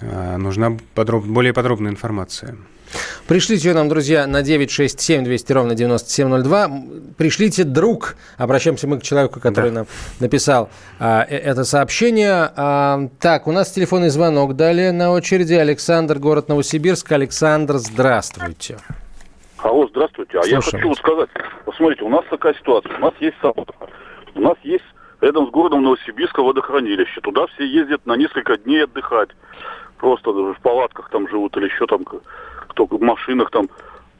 [0.00, 1.24] Э, нужна подроб...
[1.24, 2.58] более подробная информация.
[3.26, 6.70] Пришлите ее нам, друзья, на 967 200 ровно 9702.
[7.16, 8.16] Пришлите друг.
[8.36, 9.80] Обращаемся мы к человеку, который да.
[9.80, 9.86] нам
[10.20, 12.50] написал а, э, это сообщение.
[12.56, 14.56] А, так, у нас телефонный звонок.
[14.56, 17.12] Далее на очереди Александр, город Новосибирск.
[17.12, 18.78] Александр, здравствуйте.
[19.58, 20.38] Алло, здравствуйте.
[20.38, 20.62] А Слушаем.
[20.64, 21.28] я хочу вот сказать,
[21.64, 22.96] посмотрите, у нас такая ситуация.
[22.96, 23.74] У нас есть собака.
[24.34, 24.84] У нас есть
[25.20, 27.20] рядом с городом Новосибирска водохранилище.
[27.20, 29.30] Туда все ездят на несколько дней отдыхать.
[29.98, 32.04] Просто в палатках там живут или еще там
[32.86, 33.68] кто в машинах там.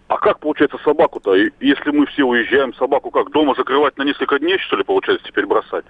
[0.08, 1.34] А как получается собаку-то?
[1.34, 5.44] Если мы все уезжаем, собаку как дома закрывать на несколько дней, что ли, получается, теперь
[5.44, 5.84] бросать?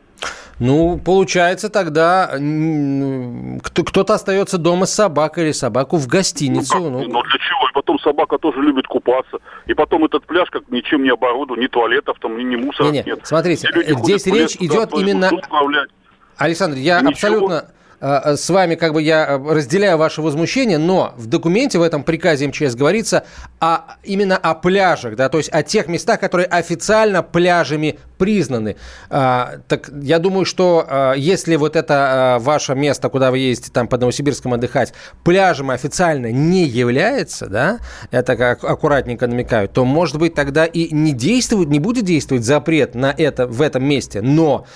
[0.59, 2.26] Ну, получается тогда
[3.62, 6.78] кто-то остается дома с собакой или собаку в гостиницу.
[6.78, 6.92] Ну, как?
[6.92, 7.12] ну.
[7.12, 7.68] ну для чего?
[7.70, 9.38] И потом собака тоже любит купаться.
[9.66, 13.04] И потом этот пляж как ничем не оборудован, ни туалетов там, ни, ни мусора не,
[13.04, 13.20] нет.
[13.22, 15.31] Смотрите, здесь речь идет именно...
[16.37, 21.15] Александр, я абсолютно Э, э, с вами как бы я э, разделяю ваше возмущение, но
[21.17, 23.25] в документе в этом приказе МЧС говорится
[23.61, 28.77] о, именно о пляжах, да, то есть о тех местах, которые официально пляжами признаны.
[29.11, 31.95] А, так я думаю, что а, если вот это
[32.35, 34.93] а, ваше место, куда вы ездите там под Новосибирском отдыхать,
[35.25, 37.79] пляжем официально не является, да,
[38.11, 42.95] это как аккуратненько намекают, то, может быть, тогда и не действует, не будет действовать запрет
[42.95, 44.21] на это в этом месте.
[44.21, 44.67] Но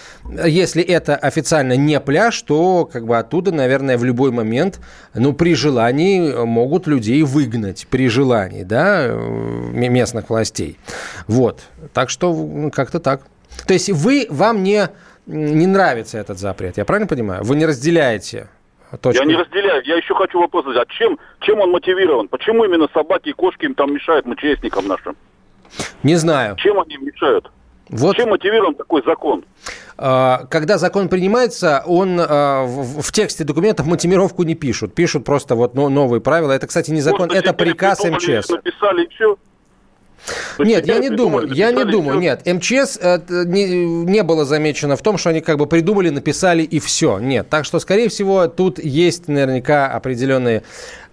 [0.45, 4.81] если это официально не пляж, то как бы оттуда, наверное, в любой момент,
[5.15, 10.79] ну, при желании могут людей выгнать, при желании, да, местных властей.
[11.27, 11.61] Вот.
[11.93, 13.23] Так что как-то так.
[13.67, 14.89] То есть вы, вам не,
[15.27, 17.43] не нравится этот запрет, я правильно понимаю?
[17.45, 18.49] Вы не разделяете
[19.01, 19.23] Точку.
[19.23, 19.83] Я не разделяю.
[19.87, 20.87] Я еще хочу вопрос задать.
[20.87, 22.29] А чем, чем он мотивирован?
[22.29, 25.17] Почему именно собаки и кошки им там мешают, МЧСникам нашим?
[26.03, 26.57] Не знаю.
[26.57, 27.51] Чем они мешают?
[27.93, 28.17] Вот.
[28.17, 29.45] Чем мотивирован такой закон?
[29.99, 34.95] А, когда закон принимается, он а, в тексте документов мотивировку не пишут.
[34.95, 36.53] Пишут просто вот новые правила.
[36.53, 38.49] Это, кстати, не закон, Просто это приказ МЧС.
[38.49, 39.37] Написали и все.
[40.59, 42.47] Нет, я не думаю, я не думаю, нет.
[42.47, 46.79] МЧС э, не, не было замечено в том, что они как бы придумали, написали и
[46.79, 47.19] все.
[47.19, 50.63] Нет, так что, скорее всего, тут есть наверняка определенные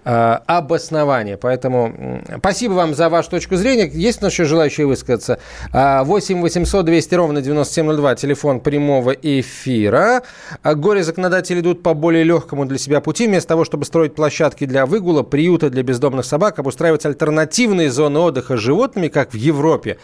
[0.03, 1.38] обоснование.
[1.38, 3.89] Поэтому спасибо вам за вашу точку зрения.
[3.91, 5.39] Есть у нас еще желающие высказаться?
[5.73, 10.23] 8 800 200 ровно 9702, телефон прямого эфира.
[10.63, 13.27] Э, горе-законодатели идут по более легкому для себя пути.
[13.27, 18.57] Вместо того, чтобы строить площадки для выгула, приюты для бездомных собак, обустраивать альтернативные зоны отдыха
[18.57, 19.97] с животными, как в Европе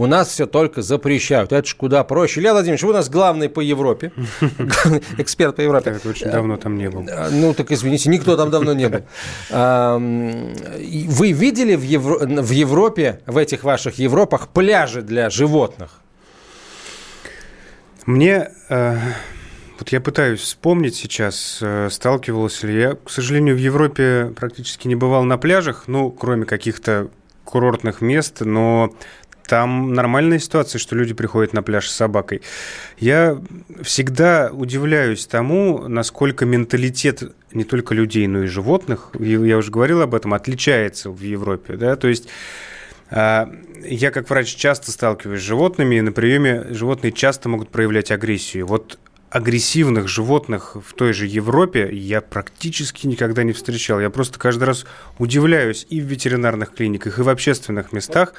[0.00, 1.52] у нас все только запрещают.
[1.52, 2.40] Это ж куда проще.
[2.40, 4.12] Илья Владимирович, вы у нас главный по Европе,
[5.18, 5.90] эксперт по Европе.
[5.90, 7.06] Это очень давно там не был.
[7.10, 9.02] А, ну, так извините, никто там давно не был.
[9.50, 11.82] Вы видели в
[12.50, 16.00] Европе, в этих ваших Европах, пляжи для животных?
[18.06, 18.48] Мне...
[18.70, 18.96] Э,
[19.78, 22.94] вот я пытаюсь вспомнить сейчас, э, сталкивался ли я.
[22.94, 27.10] К сожалению, в Европе практически не бывал на пляжах, ну, кроме каких-то
[27.50, 28.94] курортных мест, но
[29.50, 32.40] там нормальная ситуация, что люди приходят на пляж с собакой.
[33.00, 33.36] Я
[33.82, 40.14] всегда удивляюсь тому, насколько менталитет не только людей, но и животных, я уже говорил об
[40.14, 41.74] этом, отличается в Европе.
[41.74, 41.96] Да?
[41.96, 42.28] То есть
[43.10, 43.50] а,
[43.84, 48.68] я как врач часто сталкиваюсь с животными, и на приеме животные часто могут проявлять агрессию.
[48.68, 54.00] Вот агрессивных животных в той же Европе я практически никогда не встречал.
[54.00, 54.84] Я просто каждый раз
[55.18, 58.34] удивляюсь и в ветеринарных клиниках, и в общественных местах,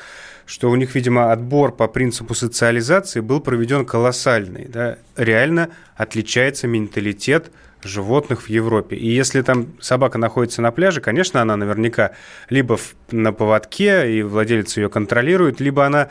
[0.45, 4.65] что у них, видимо, отбор по принципу социализации был проведен колоссальный.
[4.67, 4.97] Да?
[5.15, 7.51] Реально отличается менталитет
[7.84, 8.97] животных в Европе.
[8.97, 12.12] И если там собака находится на пляже, конечно, она наверняка
[12.49, 12.77] либо
[13.12, 16.10] на поводке, и владелец ее контролирует, либо она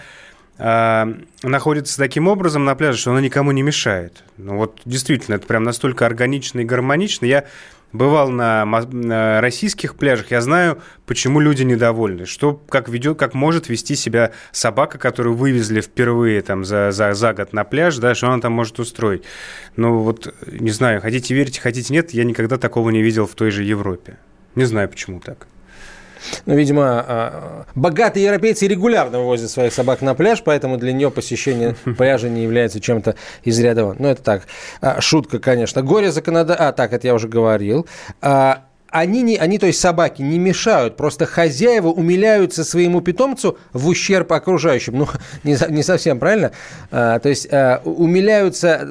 [1.42, 4.24] находится таким образом на пляже, что она никому не мешает.
[4.36, 7.24] Ну вот действительно, это прям настолько органично и гармонично.
[7.24, 7.46] Я
[7.92, 13.96] бывал на, российских пляжах, я знаю, почему люди недовольны, что как ведет, как может вести
[13.96, 18.40] себя собака, которую вывезли впервые там за, за, за год на пляж, да, что она
[18.40, 19.24] там может устроить.
[19.76, 23.50] Ну вот, не знаю, хотите верить, хотите нет, я никогда такого не видел в той
[23.50, 24.18] же Европе.
[24.54, 25.46] Не знаю, почему так.
[26.46, 31.74] Ну, видимо, а, богатые европейцы регулярно вывозят своих собак на пляж, поэтому для нее посещение
[31.98, 33.94] пляжа не является чем-то из ряда.
[33.98, 34.42] Ну, это так,
[34.80, 35.82] а, шутка, конечно.
[35.82, 36.54] Горе законода...
[36.54, 37.86] А, так, это я уже говорил.
[38.20, 43.88] А, они, не, они, то есть собаки, не мешают, просто хозяева умиляются своему питомцу в
[43.88, 44.98] ущерб окружающим.
[44.98, 45.08] Ну,
[45.44, 46.52] не, не совсем правильно.
[46.90, 48.86] А, то есть а, умиляются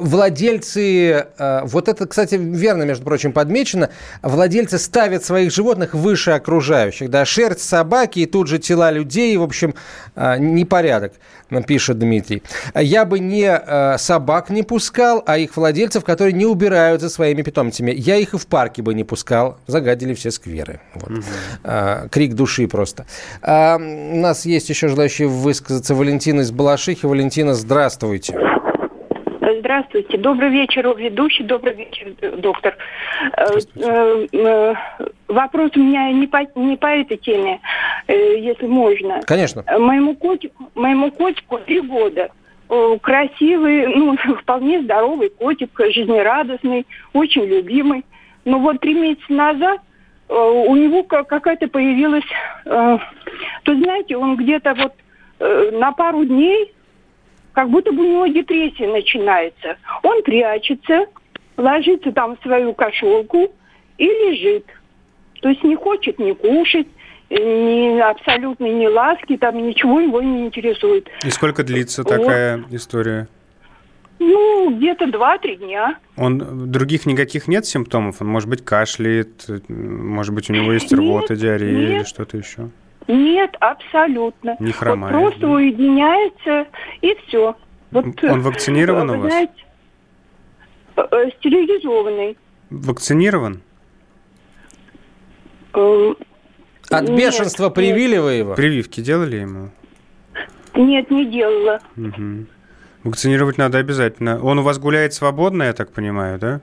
[0.00, 3.90] владельцы, а, вот это, кстати, верно, между прочим, подмечено,
[4.22, 7.10] владельцы ставят своих животных выше окружающих.
[7.10, 9.74] Да, шерсть собаки и тут же тела людей, в общем,
[10.14, 11.12] а, непорядок
[11.62, 12.42] пишет Дмитрий.
[12.74, 17.42] Я бы не э, собак не пускал, а их владельцев, которые не убирают за своими
[17.42, 17.92] питомцами.
[17.92, 19.58] Я их и в парке бы не пускал.
[19.66, 20.80] Загадили все скверы.
[20.94, 21.10] Вот.
[21.10, 21.22] Угу.
[21.64, 23.06] А, крик души просто.
[23.42, 27.06] А, у нас есть еще желающие высказаться Валентина из Балашихи.
[27.06, 28.38] Валентина, здравствуйте.
[29.64, 30.18] Здравствуйте.
[30.18, 31.42] Добрый вечер, ведущий.
[31.42, 32.76] Добрый вечер, доктор.
[33.36, 34.74] Э, э, э,
[35.28, 37.60] вопрос у меня не по, не по этой теме,
[38.08, 39.20] если можно.
[39.26, 39.64] Конечно.
[39.78, 42.30] Моему котику, моему котику три года.
[43.00, 48.04] Красивый, ну, вполне здоровый котик, жизнерадостный, очень любимый.
[48.44, 49.80] Но вот три месяца назад
[50.28, 52.24] у него какая-то появилась...
[52.64, 53.00] То
[53.66, 54.94] знаете, он где-то вот
[55.72, 56.72] на пару дней
[57.52, 59.76] как будто бы у него депрессия начинается.
[60.02, 61.06] Он прячется,
[61.56, 63.52] ложится там в свою кошелку
[63.96, 64.66] и лежит.
[65.40, 66.88] То есть не хочет ни кушать,
[67.30, 71.08] ни абсолютно ни ласки, там ничего его не интересует.
[71.24, 72.10] И сколько длится вот.
[72.10, 73.28] такая история?
[74.26, 75.98] Ну, где-то два-три дня.
[76.16, 78.22] Он других никаких нет симптомов?
[78.22, 81.90] Он, может быть, кашляет, может быть, у него есть рвота, диарея нет.
[81.90, 82.70] или что-то еще?
[83.06, 84.56] Нет, абсолютно.
[84.60, 85.14] Не хромает.
[85.14, 85.48] Вот просто да?
[85.48, 86.66] уединяется
[87.02, 87.54] и все.
[87.90, 89.30] Вот, Он вакцинирован у вас?
[89.30, 89.64] Знаете,
[90.96, 92.38] э, стерилизованный.
[92.70, 93.60] Вакцинирован?
[95.74, 96.14] Э,
[96.88, 98.22] От нет, бешенства привили нет.
[98.22, 98.54] вы его?
[98.54, 99.70] Прививки делали ему?
[100.74, 101.80] Нет, не делала.
[101.96, 102.46] Угу.
[103.04, 104.42] Вакцинировать надо обязательно.
[104.42, 106.60] Он у вас гуляет свободно, я так понимаю, да?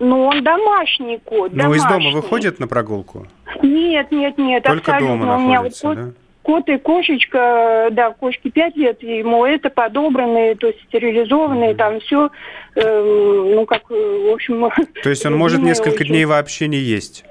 [0.00, 1.52] Ну, он домашний кот.
[1.54, 3.26] Ну, из дома выходит на прогулку?
[3.62, 5.26] Нет, нет, нет, Только абсолютно.
[5.26, 9.70] дома находится, У меня вот кот, кот и кошечка, да, кошке 5 лет, ему это
[9.70, 11.76] подобранные, то есть стерилизованные, mm-hmm.
[11.76, 12.30] там все,
[12.74, 14.68] э, ну, как, в общем...
[15.02, 16.08] То есть он может несколько очень...
[16.08, 17.24] дней вообще не есть?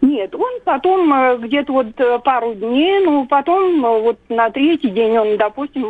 [0.00, 4.90] Нет, он потом э, где-то вот э, пару дней, ну потом э, вот на третий
[4.90, 5.88] день он, допустим,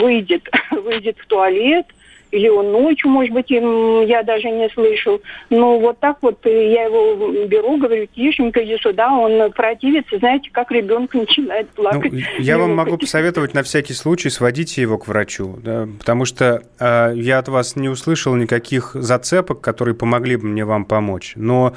[0.00, 1.86] выйдет, выйдет в туалет,
[2.30, 5.20] или он ночью, может быть, я даже не слышу.
[5.50, 10.70] Но вот так вот я его беру, говорю, тишенько, иди сюда, он противится, знаете, как
[10.70, 12.12] ребенок начинает плакать.
[12.12, 16.62] Ну, я вам могу посоветовать на всякий случай сводите его к врачу, да, потому что
[16.78, 21.32] э, я от вас не услышал никаких зацепок, которые помогли бы мне вам помочь.
[21.36, 21.74] Но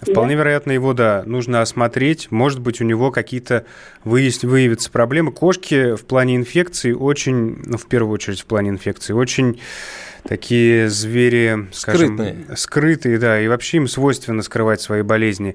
[0.00, 0.40] Вполне да?
[0.40, 2.30] вероятно, его, да, нужно осмотреть.
[2.30, 3.64] Может быть, у него какие-то
[4.04, 4.42] выяс...
[4.42, 5.32] выявятся проблемы.
[5.32, 9.60] Кошки в плане инфекции очень, ну, в первую очередь в плане инфекции, очень
[10.28, 12.56] такие звери, скажем, скрытные.
[12.56, 15.54] скрытые, да, и вообще им свойственно скрывать свои болезни.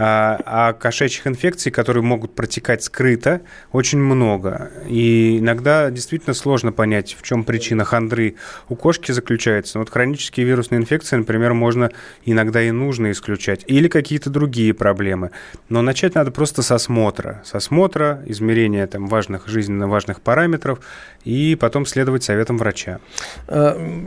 [0.00, 3.40] А, а кошачьих инфекций, которые могут протекать скрыто,
[3.72, 4.70] очень много.
[4.86, 8.36] И иногда действительно сложно понять, в чем причина хандры
[8.68, 9.80] у кошки заключается.
[9.80, 11.90] Вот хронические вирусные инфекции, например, можно
[12.24, 13.64] иногда и нужно исключать.
[13.66, 15.32] Или какие-то другие проблемы.
[15.68, 17.42] Но начать надо просто с осмотра.
[17.44, 20.78] С осмотра, измерения там, важных, жизненно важных параметров,
[21.24, 23.00] и потом следовать советам врача.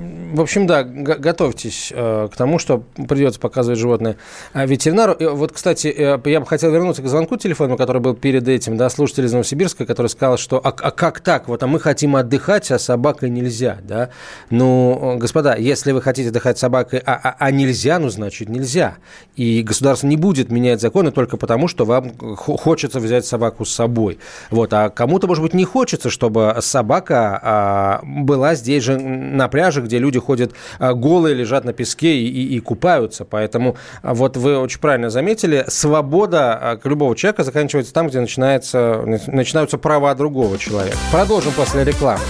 [0.02, 4.18] Э, в общем, да, готовьтесь э, к тому, что придется показывать животное
[4.54, 5.16] а ветеринару.
[5.20, 8.89] Вот, кстати, э, я бы хотел вернуться к звонку телефону, который был перед этим, да,
[8.89, 11.47] слушатель из Новосибирска, который сказал, что а, а как так?
[11.47, 14.10] Вот, а мы хотим отдыхать, а собакой нельзя, да?
[14.49, 18.95] Ну, господа, если вы хотите отдыхать собакой, а, а, а нельзя, ну, значит, нельзя.
[19.36, 24.20] И государство не будет менять законы только потому, что вам хочется взять собаку с собой.
[24.49, 29.82] Вот, а кому-то, может быть, не хочется, чтобы собака а, была здесь же на пляже,
[29.92, 33.26] где люди ходят а, голые, лежат на песке и, и, и купаются.
[33.26, 39.78] Поэтому вот вы очень правильно заметили, свобода а, любого человека заканчивается там, где начинается, начинаются
[39.78, 40.98] права другого человека.
[41.12, 42.22] Продолжим после рекламы.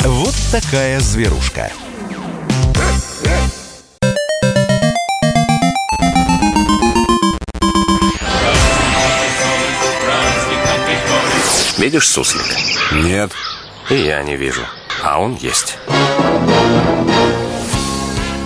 [0.00, 1.70] Вот такая зверушка.
[11.78, 12.44] Видишь суслик?
[12.92, 13.30] Нет.
[13.90, 14.62] И я не вижу.
[15.04, 15.76] А он есть.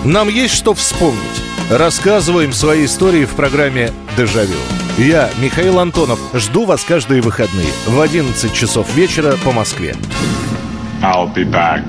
[0.05, 1.23] Нам есть что вспомнить.
[1.71, 4.57] Рассказываем свои истории в программе «Дежавю».
[4.97, 9.95] Я, Михаил Антонов, жду вас каждые выходные в 11 часов вечера по Москве.
[11.01, 11.85] I'll be back.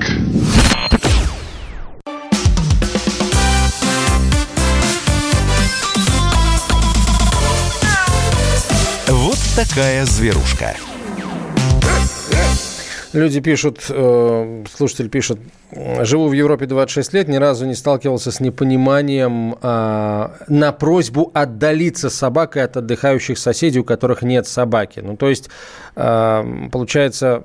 [9.08, 10.76] Вот такая зверушка.
[13.12, 15.38] Люди пишут, э, слушатель пишет,
[16.02, 22.08] живу в Европе 26 лет, ни разу не сталкивался с непониманием э, на просьбу отдалиться
[22.08, 25.00] собакой от отдыхающих соседей, у которых нет собаки.
[25.00, 25.50] Ну, то есть,
[25.96, 27.42] э, получается,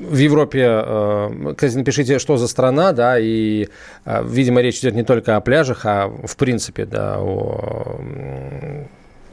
[0.00, 3.68] в Европе, э, кстати, напишите, что за страна, да, и,
[4.06, 8.00] э, видимо, речь идет не только о пляжах, а в принципе, да, о,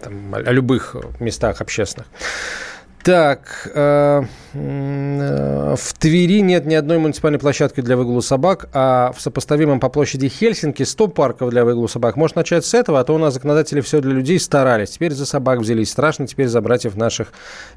[0.02, 2.08] там, о любых местах общественных.
[3.08, 9.22] Так, э, э, в Твери нет ни одной муниципальной площадки для выгула собак, а в
[9.22, 12.18] сопоставимом по площади Хельсинки 100 парков для выгула собак.
[12.18, 14.90] Может начать с этого, а то у нас законодатели все для людей старались.
[14.90, 15.90] Теперь за собак взялись.
[15.90, 17.30] Страшно теперь за братьев наших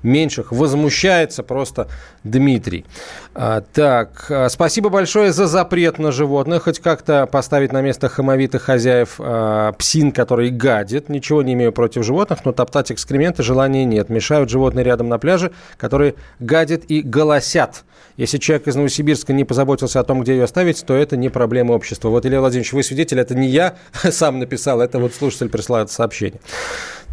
[0.03, 0.51] меньших.
[0.51, 1.87] Возмущается просто
[2.25, 2.85] Дмитрий.
[3.33, 6.65] А, так, э, спасибо большое за запрет на животных.
[6.65, 11.09] Хоть как-то поставить на место хамовитых хозяев а, псин, который гадит.
[11.09, 14.09] Ничего не имею против животных, но топтать экскременты желания нет.
[14.09, 17.85] Мешают животные рядом на пляже, которые гадят и голосят.
[18.17, 21.73] Если человек из Новосибирска не позаботился о том, где ее оставить, то это не проблема
[21.73, 22.09] общества.
[22.11, 25.93] Вот, Илья Владимирович, вы свидетель, это не я сам написал, это вот слушатель прислал это
[25.93, 26.41] сообщение.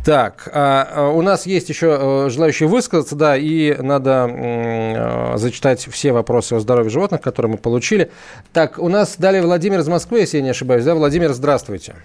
[0.06, 5.86] Так, а, а у нас есть еще э, желающие высказаться, да, и надо э, зачитать
[5.86, 8.12] все вопросы о здоровье животных, которые мы получили.
[8.54, 10.96] Так, у нас далее Владимир из Москвы, если я не ошибаюсь, да?
[10.96, 11.96] Владимир, здравствуйте.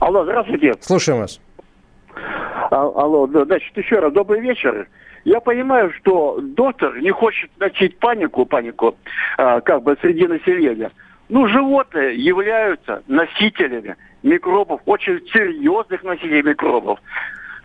[0.00, 0.74] Алло, здравствуйте.
[0.80, 1.40] Слушаем вас.
[2.72, 4.88] А, алло, значит, еще раз, добрый вечер.
[5.24, 8.96] Я понимаю, что доктор не хочет начать панику, панику,
[9.36, 10.90] а, как бы среди населения.
[11.28, 16.98] Ну, животные являются носителями микробов, очень серьезных носителей микробов.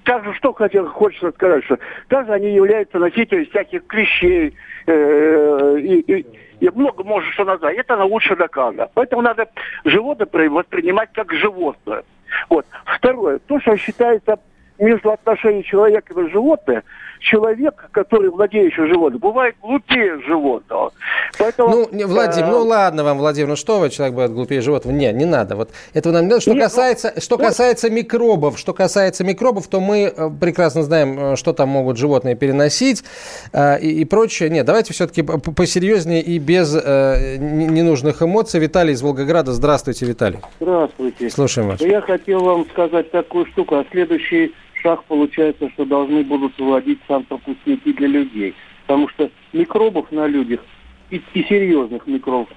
[0.03, 1.79] Также, что хотел, хочется сказать, что
[2.09, 4.55] также они являются носителями всяких клещей
[4.87, 6.25] э, и, и,
[6.59, 7.77] и много может что назвать.
[7.77, 8.89] Это лучше доказано.
[8.93, 9.47] Поэтому надо
[9.85, 12.03] животное воспринимать как животное.
[12.49, 12.65] Вот.
[12.85, 13.39] Второе.
[13.39, 14.37] То, что считается
[14.79, 16.83] между отношением человека и животное,
[17.19, 20.93] человек, который владеющий животным, бывает глупее животного.
[21.37, 24.95] Поэтому, ну, Владимир, э, ну ладно вам, Владимир, ну что вы, человек бывает глупее животного?
[24.95, 25.55] Не, не надо.
[25.55, 26.41] Вот этого нам не надо.
[26.41, 31.19] Что нет, касается, ну, что касается микробов, что касается микробов, то мы э, прекрасно знаем,
[31.19, 33.03] э, что там могут животные переносить
[33.51, 34.49] э, и, и прочее.
[34.49, 38.59] Нет, давайте все-таки посерьезнее и без э, ненужных эмоций.
[38.59, 39.53] Виталий из Волгограда.
[39.53, 40.39] Здравствуйте, Виталий.
[40.59, 41.29] Здравствуйте.
[41.29, 41.81] Слушаем вас.
[41.81, 43.75] Я хотел вам сказать такую штуку.
[43.75, 48.55] А следующий шаг получается, что должны будут выводить антропосники для людей.
[48.85, 50.61] Потому что микробов на людях,
[51.09, 52.49] и, и серьезных микробов,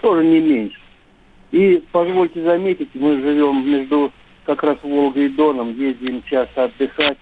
[0.00, 0.78] тоже не меньше.
[1.52, 4.12] И позвольте заметить, мы живем между
[4.44, 7.18] как раз Волгой и Доном, ездим часто отдыхать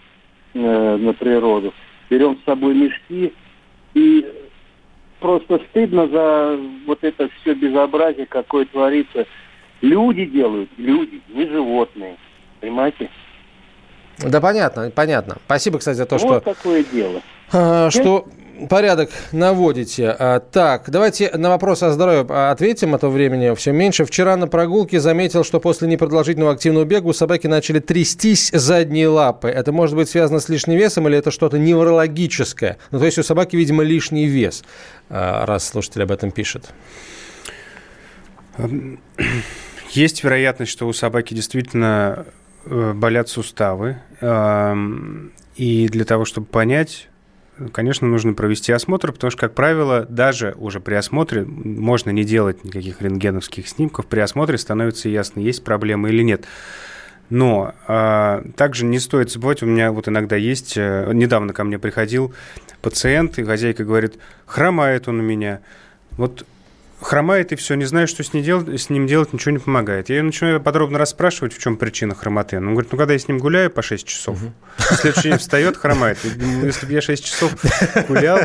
[0.55, 1.73] э, на природу,
[2.11, 3.33] берем с собой мешки,
[3.95, 4.27] и
[5.21, 9.27] просто стыдно за вот это все безобразие, какое творится.
[9.81, 12.17] Люди делают, люди, не животные.
[12.61, 13.11] Понимаете?
[14.19, 15.39] Да, понятно, понятно.
[15.47, 16.35] Спасибо, кстати, за то, вот что...
[16.35, 17.21] Вот такое дело.
[17.53, 18.27] А, что
[18.69, 20.15] порядок наводите.
[20.19, 24.05] А, так, давайте на вопрос о здоровье ответим, а то времени все меньше.
[24.05, 29.49] Вчера на прогулке заметил, что после непродолжительного активного бега у собаки начали трястись задние лапы.
[29.49, 32.79] Это может быть связано с лишним весом или это что-то неврологическое?
[32.91, 34.65] Ну, то есть у собаки, видимо, лишний вес,
[35.11, 36.71] а, раз слушатель об этом пишет.
[39.91, 42.27] Есть вероятность, что у собаки действительно
[42.67, 43.99] болят суставы.
[45.57, 47.09] И для того, чтобы понять,
[47.73, 52.65] конечно, нужно провести осмотр, потому что, как правило, даже уже при осмотре можно не делать
[52.65, 56.45] никаких рентгеновских снимков, при осмотре становится ясно, есть проблема или нет.
[57.31, 61.79] Но а, также не стоит забывать, у меня вот иногда есть, а, недавно ко мне
[61.79, 62.35] приходил
[62.83, 65.61] пациент, и хозяйка говорит, хромает он у меня.
[66.13, 66.45] Вот
[67.05, 70.09] хромает и все, не знаю, что с, ней делать, с ним делать, ничего не помогает.
[70.09, 72.57] Я ее начинаю подробно расспрашивать, в чем причина хромоты.
[72.57, 74.53] Он говорит, ну, когда я с ним гуляю по 6 часов, угу.
[74.79, 76.19] в следующий день встает, хромает.
[76.25, 77.55] Если бы я 6 часов
[78.09, 78.41] гулял,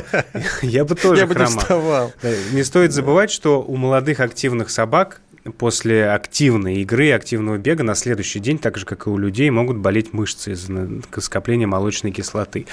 [0.62, 2.14] я бы тоже я хромал.
[2.52, 5.22] Не стоит забывать, что у молодых активных собак
[5.58, 9.78] после активной игры, активного бега на следующий день, так же, как и у людей, могут
[9.78, 10.88] болеть мышцы из-за
[11.20, 12.66] скопления молочной кислоты.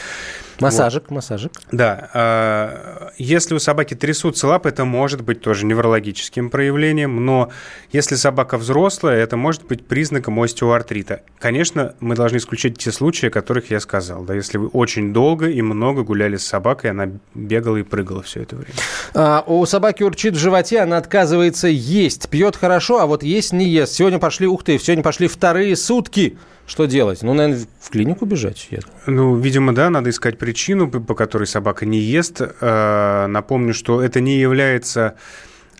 [0.60, 1.16] Массажик, вот.
[1.16, 1.52] массажик.
[1.70, 2.10] Да.
[2.14, 7.50] А, если у собаки трясутся лапы, это может быть тоже неврологическим проявлением, но
[7.92, 11.20] если собака взрослая, это может быть признаком остеоартрита.
[11.38, 14.24] Конечно, мы должны исключить те случаи, о которых я сказал.
[14.24, 18.42] Да, если вы очень долго и много гуляли с собакой, она бегала и прыгала все
[18.42, 18.74] это время.
[19.14, 23.68] А, у собаки урчит в животе, она отказывается есть, пьет хорошо, а вот есть не
[23.68, 23.94] ест.
[23.94, 26.36] Сегодня пошли, ух ты, сегодня пошли вторые сутки
[26.66, 27.22] что делать?
[27.22, 28.66] Ну, наверное, в клинику бежать?
[28.70, 28.80] Я...
[29.06, 32.40] Ну, видимо, да, надо искать причину, по которой собака не ест.
[32.40, 35.14] Э, напомню, что это не является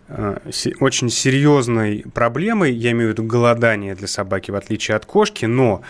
[0.09, 0.39] э,
[0.79, 5.83] очень серьезной проблемой, я имею в виду голодание для собаки, в отличие от кошки, но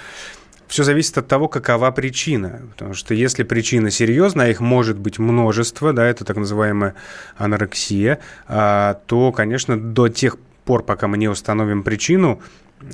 [0.66, 2.62] все зависит от того, какова причина.
[2.70, 6.94] Потому что если причина серьезная, а их может быть множество, да, это так называемая
[7.36, 8.18] анорексия,
[8.48, 12.42] а, то, конечно, до тех пор, пока мы не установим причину,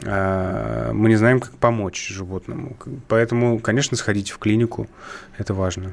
[0.04, 2.76] а, мы не знаем, как помочь животному.
[3.08, 4.86] Поэтому, конечно, сходите в клинику,
[5.38, 5.92] это важно.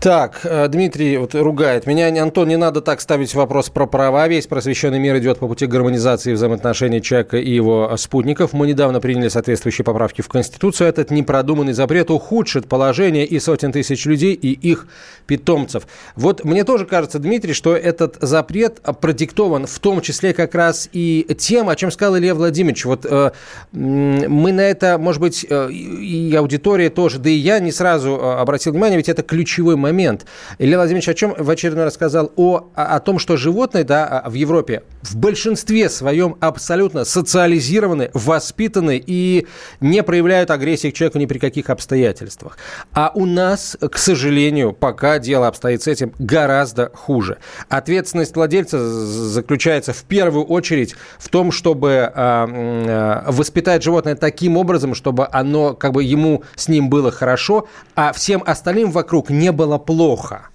[0.00, 2.06] Так, э, Дмитрий вот ругает меня.
[2.22, 4.28] Антон, не надо так ставить вопрос про права.
[4.28, 8.52] Весь просвещенный мир идет по пути гармонизации взаимоотношений человека и его спутников.
[8.52, 10.88] Мы недавно приняли соответствующие поправки в Конституцию.
[10.88, 14.86] Этот непродуманный запрет ухудшит положение и сотен тысяч людей, и их
[15.26, 15.88] питомцев.
[16.14, 21.26] Вот мне тоже кажется, Дмитрий, что этот запрет продиктован в том числе как раз и
[21.36, 22.84] тем, о чем сказал Илья Владимирович.
[22.84, 23.32] Вот э,
[23.72, 28.34] мы на это, может быть, э, и аудитория тоже, да и я не сразу э,
[28.40, 30.26] обратил внимание, ведь это ключевой момент момент.
[30.58, 32.32] Илья Владимирович о чем в очередной раз сказал?
[32.36, 39.02] О, о том, что животные да, а, в Европе в большинстве своем абсолютно социализированы, воспитаны
[39.04, 39.46] и
[39.80, 42.58] не проявляют агрессии к человеку ни при каких обстоятельствах.
[42.92, 47.38] А у нас, к сожалению, пока дело обстоит с этим гораздо хуже.
[47.68, 55.28] Ответственность владельца заключается в первую очередь в том, чтобы э, воспитать животное таким образом, чтобы
[55.30, 60.48] оно, как бы ему с ним было хорошо, а всем остальным вокруг не было плохо.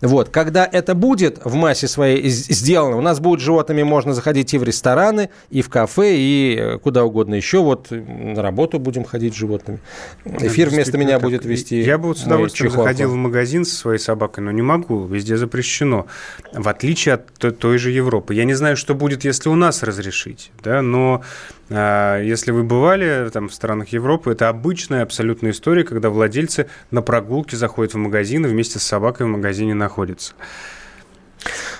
[0.00, 0.28] Вот.
[0.28, 4.62] Когда это будет в массе своей сделано, у нас будет животными можно заходить и в
[4.62, 7.62] рестораны, и в кафе, и э, куда угодно еще.
[7.62, 9.80] Вот на работу будем ходить с животными.
[10.24, 11.22] Эфир вместо меня так.
[11.22, 14.62] будет вести Я бы вот с удовольствием заходил в магазин со своей собакой, но не
[14.62, 16.06] могу, везде запрещено.
[16.52, 18.34] В отличие от той же Европы.
[18.34, 21.22] Я не знаю, что будет, если у нас разрешить, да, но
[21.70, 27.56] если вы бывали там, в странах Европы, это обычная абсолютная история, когда владельцы на прогулке
[27.56, 30.32] заходят в магазин и вместе с собакой в магазине находятся.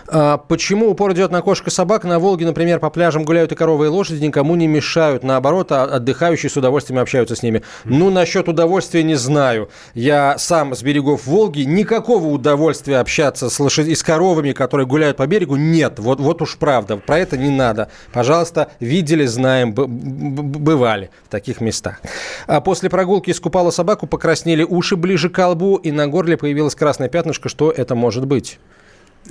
[0.06, 2.04] А почему упор идет на кошек и собак?
[2.04, 5.22] На Волге, например, по пляжам гуляют и коровы, и лошади, никому не мешают.
[5.22, 7.62] Наоборот, а отдыхающие с удовольствием общаются с ними.
[7.84, 9.68] Ну, насчет удовольствия не знаю.
[9.94, 11.62] Я сам с берегов Волги.
[11.62, 13.96] Никакого удовольствия общаться с, лошадь...
[13.96, 15.98] с коровами, которые гуляют по берегу, нет.
[15.98, 16.96] Вот, вот уж правда.
[16.96, 17.90] Про это не надо.
[18.12, 22.00] Пожалуйста, видели, знаем, бывали в таких местах.
[22.46, 27.08] А после прогулки искупала собаку, покраснели уши ближе к лбу, и на горле появилось красное
[27.08, 27.48] пятнышко.
[27.48, 28.58] Что это может быть?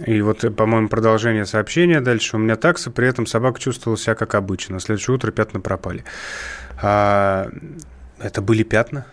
[0.06, 2.36] И вот, по-моему, продолжение сообщения дальше.
[2.36, 4.76] У меня такса, при этом собака чувствовала себя как обычно.
[4.76, 6.04] На следующее утро пятна пропали.
[6.82, 7.50] А,
[8.20, 9.06] это были пятна?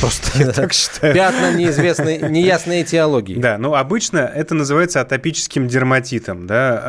[0.00, 1.14] Просто я так считаю.
[1.14, 3.38] Пятна неизвестной, неясной этиологии.
[3.38, 6.46] Да, ну обычно это называется атопическим дерматитом.
[6.46, 6.80] Да?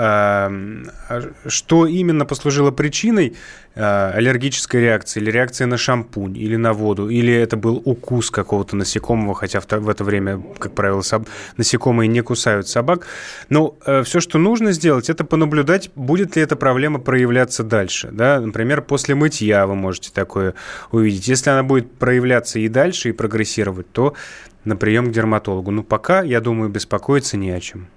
[1.09, 3.35] А, что именно послужило причиной
[3.76, 8.76] а, аллергической реакции или реакции на шампунь или на воду, или это был укус какого-то
[8.76, 11.28] насекомого, хотя в это время, как правило, соб...
[11.57, 13.05] насекомые не кусают собак.
[13.49, 18.09] Но э, все, что нужно сделать, это понаблюдать, будет ли эта проблема проявляться дальше.
[18.11, 18.39] Да?
[18.39, 20.53] Например, после мытья вы можете такое
[20.91, 21.28] увидеть.
[21.28, 24.13] Если она будет проявляться и дальше, и прогрессировать, то
[24.63, 25.71] на прием к дерматологу.
[25.71, 27.88] Ну, пока, я думаю, беспокоиться не о чем.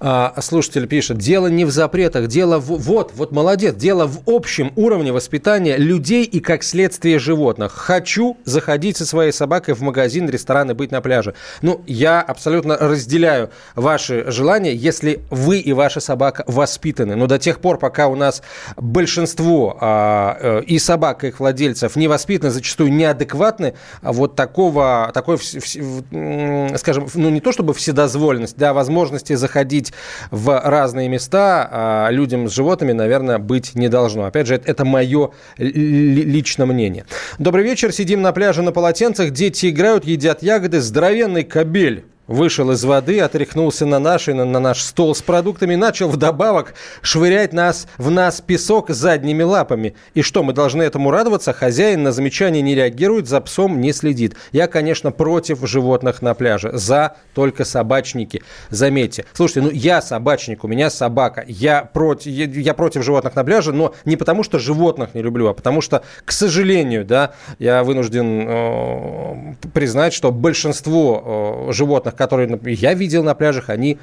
[0.00, 2.76] А, слушатель пишет, дело не в запретах, дело в...
[2.78, 7.72] Вот, вот молодец, дело в общем уровне воспитания людей и, как следствие, животных.
[7.72, 11.34] Хочу заходить со своей собакой в магазин, ресторан и быть на пляже.
[11.62, 17.16] Ну, я абсолютно разделяю ваши желания, если вы и ваша собака воспитаны.
[17.16, 18.42] Но до тех пор, пока у нас
[18.76, 25.10] большинство а, э, и собак, и их владельцев не воспитаны, зачастую неадекватны, а вот такого,
[25.12, 29.92] такой, скажем, ну не то чтобы вседозволенность, да, возможности заходить заходить
[30.30, 34.26] в разные места а людям с животными, наверное, быть не должно.
[34.26, 37.06] Опять же, это, это мое личное мнение.
[37.38, 37.92] Добрый вечер.
[37.92, 39.30] Сидим на пляже на полотенцах.
[39.30, 40.80] Дети играют, едят ягоды.
[40.80, 46.08] Здоровенный кобель вышел из воды, отряхнулся на наш, на, на наш стол с продуктами, начал
[46.08, 49.96] вдобавок швырять нас, в нас песок задними лапами.
[50.14, 51.52] И что, мы должны этому радоваться?
[51.52, 54.36] Хозяин на замечание не реагирует, за псом не следит.
[54.52, 56.70] Я, конечно, против животных на пляже.
[56.74, 58.42] За только собачники.
[58.68, 59.24] Заметьте.
[59.32, 61.44] Слушайте, ну я собачник, у меня собака.
[61.48, 65.48] Я против, я, я против животных на пляже, но не потому, что животных не люблю,
[65.48, 72.60] а потому что, к сожалению, да, я вынужден э, признать, что большинство э, животных, которые
[72.64, 73.98] я видел на пляжах, они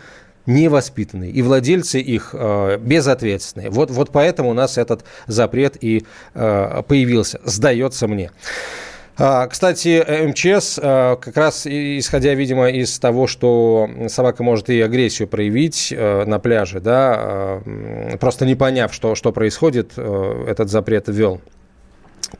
[0.47, 1.31] невоспитанные.
[1.31, 3.69] И владельцы их э, безответственные.
[3.69, 8.31] Вот, вот поэтому у нас этот запрет и э, появился, сдается мне.
[9.17, 15.29] А, кстати, МЧС, э, как раз исходя, видимо, из того, что собака может и агрессию
[15.29, 21.39] проявить э, на пляже, да, э, просто не поняв, что, что происходит, этот запрет ввел.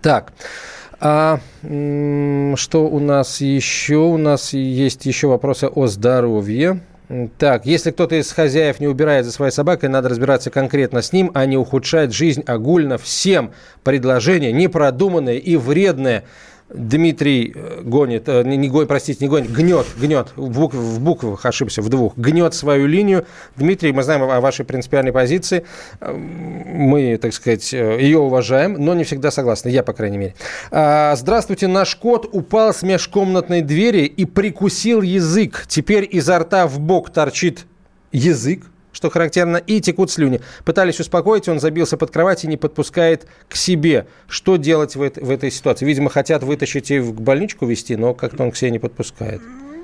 [0.02, 0.34] Так.
[1.08, 1.40] А
[2.56, 3.98] что у нас еще?
[3.98, 6.82] У нас есть еще вопросы о здоровье.
[7.38, 11.30] Так, если кто-то из хозяев не убирает за своей собакой, надо разбираться конкретно с ним,
[11.36, 13.52] а не ухудшать жизнь огульно всем.
[13.84, 16.24] Предложение непродуманное и вредное.
[16.70, 21.00] Дмитрий э, гонит, э, не, не гонит, простите, не гонит, гнет, гнет, в, букв, в
[21.00, 23.28] буквах ошибся, в двух, гнет свою линию.
[23.56, 25.64] Дмитрий, мы знаем о вашей принципиальной позиции,
[26.02, 30.36] э, мы, так сказать, ее уважаем, но не всегда согласны, я, по крайней мере.
[30.72, 35.66] А, здравствуйте, наш кот упал с межкомнатной двери и прикусил язык.
[35.68, 37.68] Теперь изо рта в бок торчит
[38.12, 38.64] язык,
[38.96, 40.40] что характерно, и текут слюни.
[40.64, 44.08] Пытались успокоить, он забился под кровать и не подпускает к себе.
[44.30, 45.86] Что делать в, это, в этой ситуации?
[45.86, 49.42] Видимо, хотят вытащить и в больничку вести, но как-то он к себе не подпускает.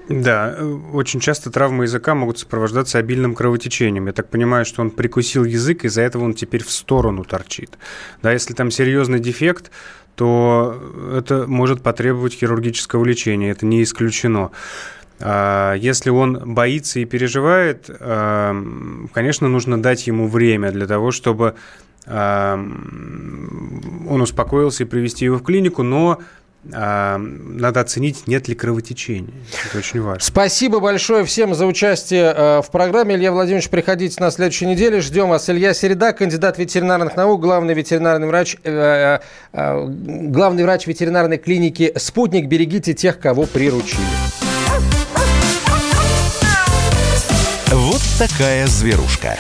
[0.08, 0.58] Да,
[0.94, 4.08] очень часто травмы языка могут сопровождаться обильным кровотечением.
[4.08, 7.78] Я так понимаю, что он прикусил язык, из-за этого он теперь в сторону торчит.
[8.22, 9.72] Да, если там серьезный дефект,
[10.16, 10.82] то
[11.18, 14.52] это может потребовать хирургического лечения, это не исключено.
[15.22, 21.56] А, если он боится и переживает, конечно, нужно дать ему время для того, чтобы
[22.08, 26.20] он успокоился и привести его в клинику, но
[26.64, 29.34] надо оценить, нет ли кровотечения.
[29.68, 30.22] Это очень важно.
[30.22, 33.16] Спасибо большое всем за участие в программе.
[33.16, 35.02] Илья Владимирович, приходите на следующей неделе.
[35.02, 35.50] Ждем вас.
[35.50, 39.20] Илья Середа, кандидат ветеринарных наук, главный ветеринарный врач, э,
[39.54, 42.48] э, главный врач ветеринарной клиники «Спутник».
[42.48, 44.41] Берегите тех, кого приручили.
[48.28, 49.36] Такая зверушка.